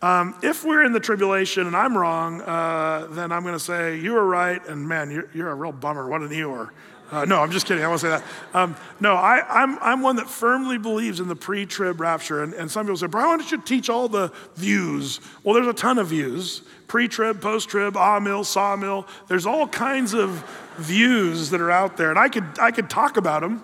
[0.01, 3.97] Um, if we're in the tribulation and I'm wrong, uh, then I'm going to say,
[3.99, 6.07] You were right, and man, you're, you're a real bummer.
[6.07, 6.69] What an Eeyore.
[7.11, 7.83] Uh, no, I'm just kidding.
[7.83, 8.23] I won't say that.
[8.53, 12.41] Um, no, I, am I'm, I'm one that firmly believes in the pre trib rapture.
[12.41, 15.19] And, and some people say, Brian, why don't you teach all the views?
[15.43, 19.05] Well, there's a ton of views pre trib, post trib, ah mill, sawmill.
[19.27, 20.43] There's all kinds of
[20.77, 22.09] views that are out there.
[22.09, 23.63] And I could, I could talk about them.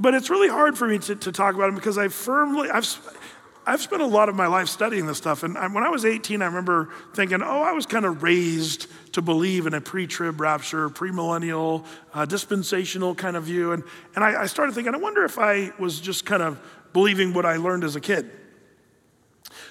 [0.00, 2.88] But it's really hard for me to, to talk about them because I firmly, I've,
[3.66, 5.42] I've spent a lot of my life studying this stuff.
[5.42, 8.86] And I, when I was 18, I remember thinking, oh, I was kind of raised
[9.12, 11.84] to believe in a pre trib rapture, premillennial,
[12.14, 13.72] uh, dispensational kind of view.
[13.72, 13.84] And,
[14.14, 16.58] and I, I started thinking, I wonder if I was just kind of
[16.94, 18.30] believing what I learned as a kid.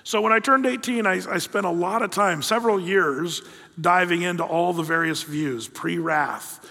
[0.03, 3.41] So when I turned 18, I, I, spent a lot of time, several years,
[3.81, 6.65] diving into all the various views pre wrath,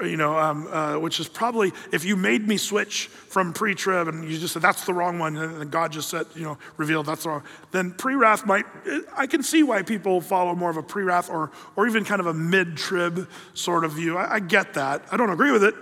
[0.00, 4.24] you know, um, uh, which is probably if you made me switch from pre-trib and
[4.28, 7.24] you just said that's the wrong one, and God just said, you know, revealed that's
[7.24, 7.42] the wrong.
[7.70, 8.64] Then pre-wrath might.
[8.90, 12.20] Eh, I can see why people follow more of a pre-wrath or or even kind
[12.20, 14.16] of a mid-trib sort of view.
[14.16, 15.04] I, I get that.
[15.12, 15.74] I don't agree with it,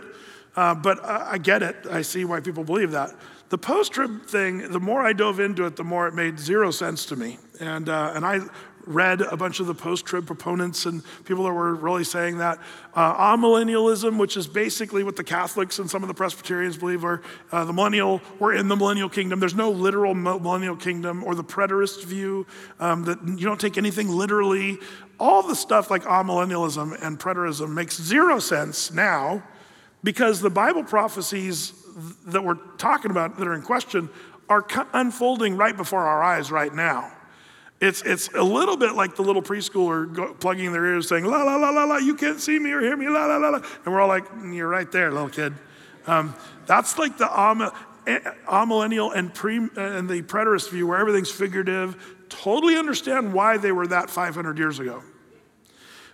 [0.56, 1.76] uh, but I, I get it.
[1.90, 3.10] I see why people believe that.
[3.50, 6.70] The post trib thing, the more I dove into it, the more it made zero
[6.70, 7.36] sense to me.
[7.60, 8.40] And, uh, and I
[8.86, 12.58] read a bunch of the post trib proponents and people that were really saying that.
[12.94, 17.22] Uh, amillennialism, which is basically what the Catholics and some of the Presbyterians believe, are
[17.50, 19.40] uh, the millennial, we're in the millennial kingdom.
[19.40, 22.46] There's no literal millennial kingdom, or the preterist view
[22.80, 24.78] um, that you don't take anything literally.
[25.20, 29.42] All the stuff like amillennialism and preterism makes zero sense now
[30.02, 31.72] because the Bible prophecies
[32.26, 34.08] that we're talking about that are in question
[34.48, 37.12] are unfolding right before our eyes right now.
[37.82, 41.42] It's, it's a little bit like the little preschooler go, plugging their ears saying, la,
[41.42, 43.58] la, la, la, la, you can't see me or hear me, la, la, la, la.
[43.84, 45.52] And we're all like, mm, you're right there, little kid.
[46.06, 46.32] Um,
[46.66, 52.00] that's like the eh, amillennial and, pre, and the preterist view where everything's figurative.
[52.28, 55.02] Totally understand why they were that 500 years ago.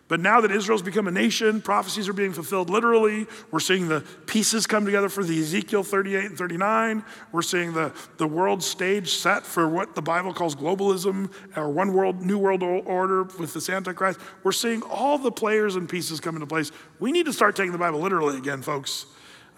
[0.08, 3.26] But now that Israel's become a nation, prophecies are being fulfilled literally.
[3.50, 7.04] We're seeing the pieces come together for the Ezekiel 38 and 39.
[7.30, 11.92] We're seeing the, the world stage set for what the Bible calls globalism or one
[11.92, 14.18] world, new world order with this Antichrist.
[14.42, 16.72] We're seeing all the players and pieces come into place.
[16.98, 19.06] We need to start taking the Bible literally again, folks.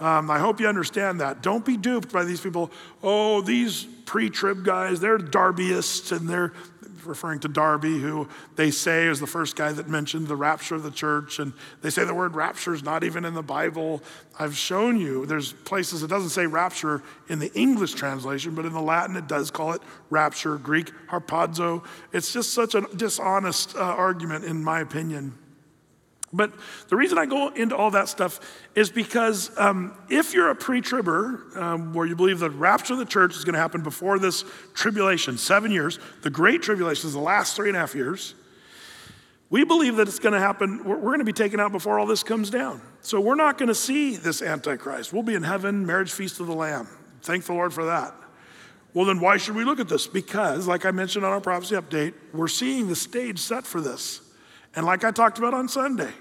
[0.00, 1.42] Um, I hope you understand that.
[1.42, 2.70] Don't be duped by these people.
[3.02, 6.52] Oh, these pre-trib guys, they're Darbyists and they're
[7.06, 10.82] referring to Darby, who they say is the first guy that mentioned the rapture of
[10.82, 11.38] the church.
[11.38, 14.02] And they say the word rapture is not even in the Bible.
[14.38, 18.72] I've shown you there's places it doesn't say rapture in the English translation, but in
[18.72, 21.84] the Latin it does call it rapture, Greek harpazo.
[22.12, 25.34] It's just such a dishonest uh, argument, in my opinion.
[26.32, 26.52] But
[26.88, 28.38] the reason I go into all that stuff
[28.76, 32.98] is because um, if you're a pre tribber, um, where you believe the rapture of
[33.00, 37.14] the church is going to happen before this tribulation, seven years, the great tribulation is
[37.14, 38.34] the last three and a half years,
[39.50, 41.98] we believe that it's going to happen, we're, we're going to be taken out before
[41.98, 42.80] all this comes down.
[43.00, 45.12] So we're not going to see this Antichrist.
[45.12, 46.86] We'll be in heaven, marriage feast of the Lamb.
[47.22, 48.14] Thank the Lord for that.
[48.94, 50.06] Well, then why should we look at this?
[50.06, 54.20] Because, like I mentioned on our prophecy update, we're seeing the stage set for this.
[54.76, 56.12] And like I talked about on Sunday,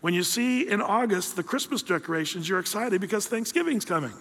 [0.00, 4.12] when you see in August the Christmas decorations, you're excited because Thanksgiving's coming.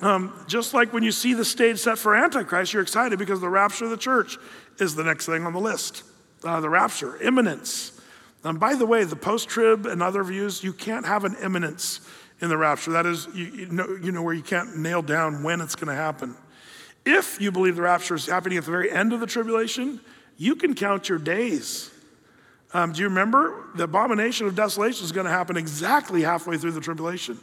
[0.00, 3.48] Um, just like when you see the stage set for Antichrist, you're excited because the
[3.48, 4.36] rapture of the church
[4.80, 6.02] is the next thing on the list.
[6.42, 7.92] Uh, the rapture, imminence.
[8.42, 11.36] And um, by the way, the post trib and other views, you can't have an
[11.40, 12.00] imminence
[12.40, 12.90] in the rapture.
[12.90, 15.86] That is, you, you, know, you know, where you can't nail down when it's going
[15.86, 16.34] to happen.
[17.06, 20.00] If you believe the rapture is happening at the very end of the tribulation,
[20.36, 21.91] you can count your days
[22.74, 23.66] um, do you remember?
[23.74, 27.38] The abomination of desolation is going to happen exactly halfway through the tribulation.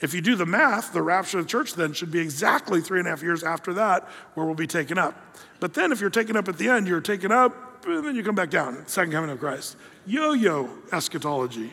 [0.00, 2.98] If you do the math, the rapture of the church then should be exactly three
[3.00, 5.36] and a half years after that, where we'll be taken up.
[5.58, 7.52] But then, if you're taken up at the end, you're taken up,
[7.86, 8.86] and then you come back down.
[8.86, 9.76] Second coming of Christ.
[10.06, 11.72] Yo yo eschatology.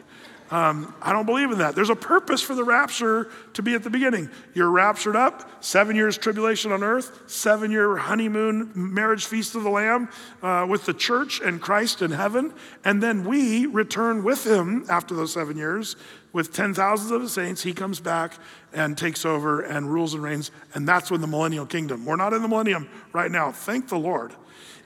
[0.52, 1.74] Um, I don't believe in that.
[1.74, 4.30] There's a purpose for the rapture to be at the beginning.
[4.54, 9.72] You're raptured up, seven years tribulation on earth, seven year honeymoon marriage feast of the
[9.72, 10.08] Lamb
[10.44, 12.54] uh, with the church and Christ in heaven.
[12.84, 15.96] And then we return with him after those seven years
[16.32, 17.64] with 10,000s of the saints.
[17.64, 18.34] He comes back
[18.72, 20.52] and takes over and rules and reigns.
[20.76, 22.06] And that's when the millennial kingdom.
[22.06, 23.52] We're not in the millennium right now.
[23.52, 24.34] Thank the Lord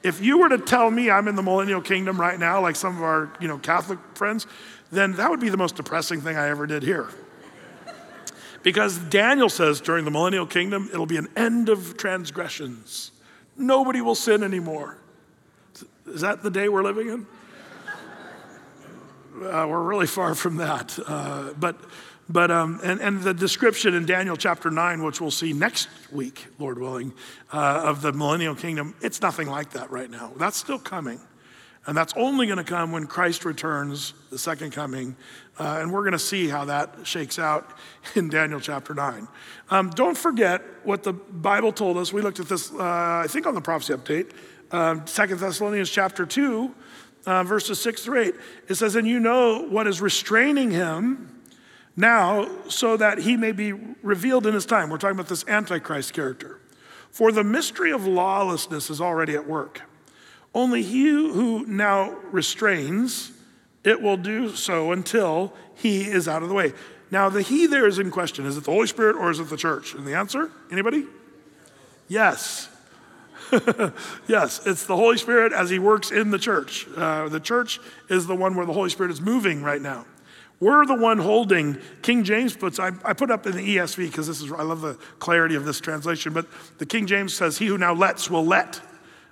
[0.01, 2.95] if you were to tell me I'm in the millennial kingdom right now, like some
[2.95, 4.47] of our you know Catholic friends,
[4.91, 7.07] then that would be the most depressing thing I ever did here.
[8.61, 13.11] Because Daniel says during the millennial kingdom, it'll be an end of transgressions.
[13.55, 14.97] Nobody will sin anymore.
[16.07, 17.27] Is that the day we're living in?
[19.45, 20.97] Uh, we're really far from that.
[21.07, 21.79] Uh, but,
[22.27, 26.47] but um, and, and the description in Daniel chapter 9, which we'll see next week,
[26.57, 27.13] Lord willing,
[27.53, 30.33] uh, of the millennial kingdom, it's nothing like that right now.
[30.37, 31.21] That's still coming.
[31.86, 35.15] And that's only going to come when Christ returns, the second coming.
[35.57, 37.71] Uh, and we're going to see how that shakes out
[38.15, 39.27] in Daniel chapter 9.
[39.69, 42.11] Um, don't forget what the Bible told us.
[42.11, 42.77] We looked at this, uh,
[43.23, 44.32] I think, on the prophecy update.
[44.71, 46.75] Um, 2 Thessalonians chapter 2,
[47.25, 48.34] uh, verses 6 through 8.
[48.67, 51.36] It says, And you know what is restraining him
[51.95, 54.89] now, so that he may be revealed in his time.
[54.89, 56.59] We're talking about this Antichrist character.
[57.11, 59.82] For the mystery of lawlessness is already at work.
[60.54, 63.32] Only he who now restrains
[63.84, 66.74] it will do so until he is out of the way.
[67.12, 68.45] Now, the he there is in question.
[68.45, 69.93] Is it the Holy Spirit or is it the church?
[69.93, 70.52] And the answer?
[70.72, 71.06] Anybody?
[72.08, 72.68] Yes.
[74.28, 76.88] yes, it's the Holy Spirit as he works in the church.
[76.95, 77.80] Uh, the church
[78.10, 80.06] is the one where the Holy Spirit is moving right now.
[80.60, 84.28] We're the one holding, King James puts, I, I put up in the ESV because
[84.28, 86.47] this is, I love the clarity of this translation, but
[86.80, 88.82] the King James says, He who now lets will let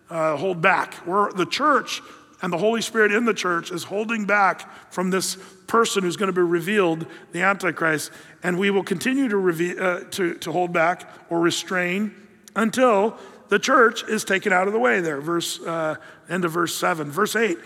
[0.10, 1.06] uh, hold back.
[1.06, 2.02] We're, the church
[2.42, 5.38] and the Holy Spirit in the church is holding back from this
[5.68, 8.12] person who's going to be revealed, the Antichrist,
[8.44, 12.14] and we will continue to, reveal, uh, to, to hold back or restrain
[12.56, 13.18] until
[13.50, 15.96] the church is taken out of the way there, verse, uh,
[16.30, 17.10] end of verse 7.
[17.12, 17.58] Verse 8,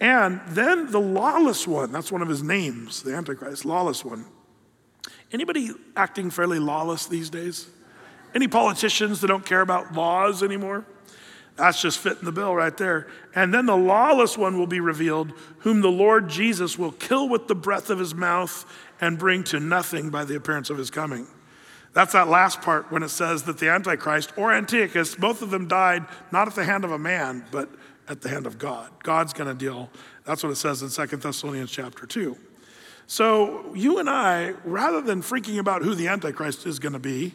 [0.00, 4.24] and then the lawless one, that's one of his names, the Antichrist, lawless one.
[5.32, 7.68] Anybody acting fairly lawless these days?
[8.34, 10.86] Any politicians that don't care about laws anymore?
[11.56, 13.08] That's just fitting the bill right there.
[13.34, 17.46] And then the lawless one will be revealed, whom the Lord Jesus will kill with
[17.48, 18.64] the breath of his mouth
[19.00, 21.26] and bring to nothing by the appearance of his coming.
[21.92, 25.68] That's that last part when it says that the Antichrist or Antiochus, both of them
[25.68, 27.68] died not at the hand of a man, but
[28.08, 28.90] at the hand of God.
[29.02, 29.90] God's going to deal.
[30.24, 32.36] That's what it says in Second Thessalonians chapter 2.
[33.06, 37.34] So you and I, rather than freaking about who the Antichrist is going to be,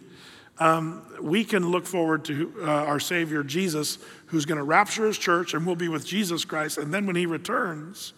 [0.60, 5.18] um, we can look forward to uh, our Savior Jesus, who's going to rapture his
[5.18, 6.78] church, and we'll be with Jesus Christ.
[6.78, 8.14] And then when he returns,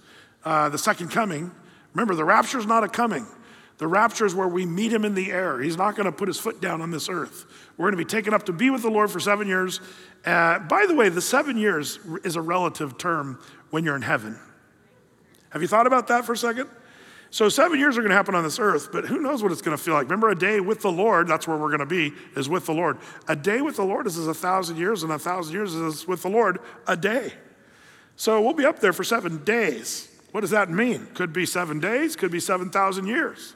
[0.45, 1.51] uh, the second coming,
[1.93, 3.25] remember, the rapture is not a coming.
[3.77, 5.59] The rapture is where we meet him in the air.
[5.59, 7.45] He's not going to put his foot down on this earth.
[7.77, 9.79] We're going to be taken up to be with the Lord for seven years.
[10.25, 14.37] Uh, by the way, the seven years is a relative term when you're in heaven.
[15.51, 16.69] Have you thought about that for a second?
[17.31, 19.61] So, seven years are going to happen on this earth, but who knows what it's
[19.61, 20.03] going to feel like.
[20.03, 22.73] Remember, a day with the Lord, that's where we're going to be, is with the
[22.73, 22.97] Lord.
[23.27, 26.23] A day with the Lord is a thousand years, and a thousand years is with
[26.23, 27.33] the Lord a day.
[28.15, 30.07] So, we'll be up there for seven days.
[30.31, 31.05] What does that mean?
[31.13, 33.55] Could be seven days, could be 7,000 years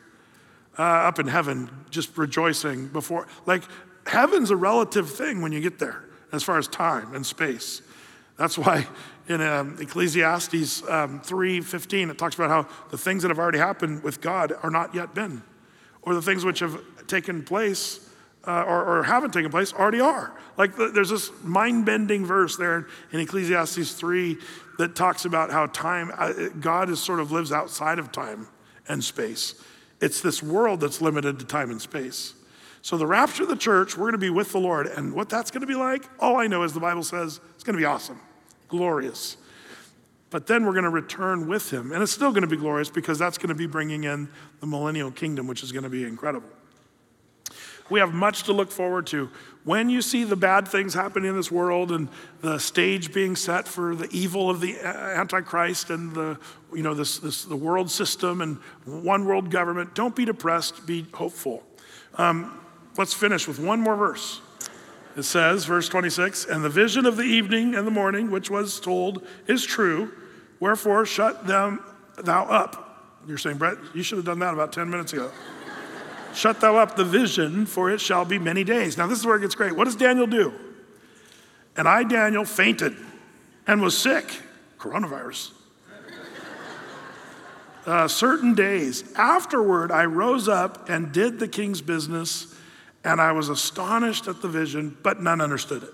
[0.78, 3.28] uh, up in heaven, just rejoicing before.
[3.47, 3.63] Like,
[4.05, 7.82] heaven's a relative thing when you get there, as far as time and space.
[8.38, 8.88] That's why
[9.28, 14.03] in um, Ecclesiastes um, 3:15, it talks about how the things that have already happened
[14.03, 15.41] with God are not yet been,
[16.01, 18.09] or the things which have taken place
[18.45, 20.34] uh, or, or, haven't taken place already are.
[20.57, 24.36] Like the, there's this mind-bending verse there in Ecclesiastes 3
[24.80, 28.49] that talks about how time, uh, God is sort of lives outside of time
[28.89, 29.63] and space.
[30.01, 32.34] It's this world that's limited to time and space.
[32.82, 35.30] So the rapture of the church, we're going to be with the Lord, and what
[35.30, 37.82] that's going to be like, all I know is the Bible says it's going to
[37.82, 38.19] be awesome
[38.74, 39.38] glorious.
[40.32, 41.91] But then we're going to return with him.
[41.91, 44.28] And it's still going to be glorious because that's going to be bringing in
[44.61, 46.49] the millennial kingdom, which is going to be incredible.
[47.91, 49.30] We have much to look forward to.
[49.63, 52.07] When you see the bad things happening in this world and
[52.41, 56.39] the stage being set for the evil of the Antichrist and the,
[56.74, 61.05] you know, this, this, the world system and one world government, don't be depressed, be
[61.13, 61.61] hopeful.
[62.15, 62.57] Um,
[62.97, 64.41] let's finish with one more verse.
[65.16, 68.80] It says, verse 26, and the vision of the evening and the morning, which was
[68.80, 70.11] told, is true.
[70.59, 71.82] Wherefore, shut them
[72.18, 73.20] thou up.
[73.28, 75.32] You're saying, Brett, you should have done that about 10 minutes ago.
[76.34, 78.97] shut thou up the vision, for it shall be many days.
[78.97, 79.76] Now, this is where it gets great.
[79.76, 80.51] What does Daniel do?
[81.78, 82.95] And I, Daniel, fainted
[83.68, 84.41] and was sick.
[84.80, 85.51] Coronavirus.
[87.86, 89.03] Uh, certain days.
[89.16, 92.53] Afterward, I rose up and did the king's business
[93.04, 95.93] and I was astonished at the vision, but none understood it.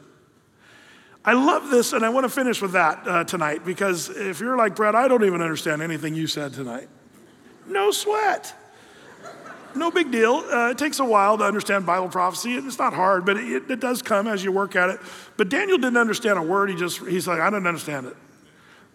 [1.26, 4.55] I love this, and I want to finish with that uh, tonight because if you're
[4.55, 6.88] like, Brad, I don't even understand anything you said tonight,
[7.68, 8.55] no sweat.
[9.76, 10.43] No big deal.
[10.51, 12.57] Uh, it takes a while to understand Bible prophecy.
[12.57, 14.99] and It's not hard, but it, it does come as you work at it.
[15.38, 16.72] But Daniel didn't understand a word.
[16.72, 18.16] He just, he's like, I don't understand it.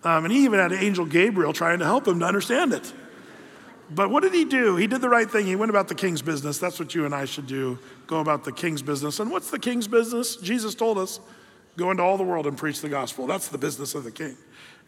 [0.02, 2.92] Um, and he even had angel Gabriel trying to help him to understand it.
[3.88, 4.74] But what did he do?
[4.74, 5.46] He did the right thing.
[5.46, 6.58] He went about the king's business.
[6.58, 9.20] That's what you and I should do go about the king's business.
[9.20, 10.36] And what's the king's business?
[10.36, 11.20] Jesus told us
[11.76, 13.26] go into all the world and preach the gospel.
[13.26, 14.36] That's the business of the king.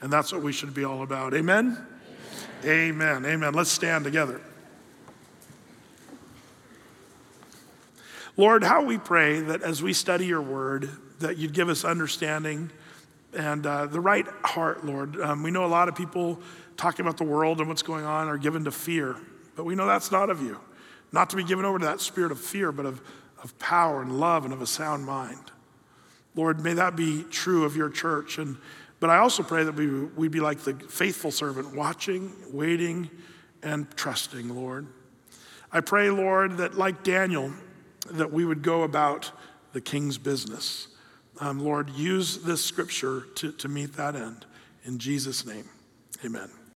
[0.00, 1.34] And that's what we should be all about.
[1.34, 1.76] Amen?
[2.64, 2.96] Amen.
[2.96, 3.24] Amen.
[3.26, 3.54] Amen.
[3.54, 4.40] Let's stand together.
[8.36, 10.90] Lord, how we pray that as we study your word,
[11.20, 12.70] that you'd give us understanding
[13.32, 15.18] and uh, the right heart, Lord.
[15.20, 16.40] Um, we know a lot of people
[16.76, 19.16] talking about the world and what's going on are given to fear,
[19.56, 20.58] but we know that's not of you.
[21.12, 23.00] Not to be given over to that spirit of fear, but of,
[23.42, 25.50] of power and love and of a sound mind.
[26.34, 28.38] Lord, may that be true of your church.
[28.38, 28.56] And,
[29.00, 33.08] but I also pray that we, we be like the faithful servant, watching, waiting,
[33.62, 34.86] and trusting, Lord.
[35.72, 37.52] I pray, Lord, that like Daniel,
[38.10, 39.30] that we would go about
[39.72, 40.88] the king's business.
[41.40, 44.46] Um, Lord, use this scripture to, to meet that end.
[44.84, 45.68] In Jesus' name,
[46.24, 46.55] amen.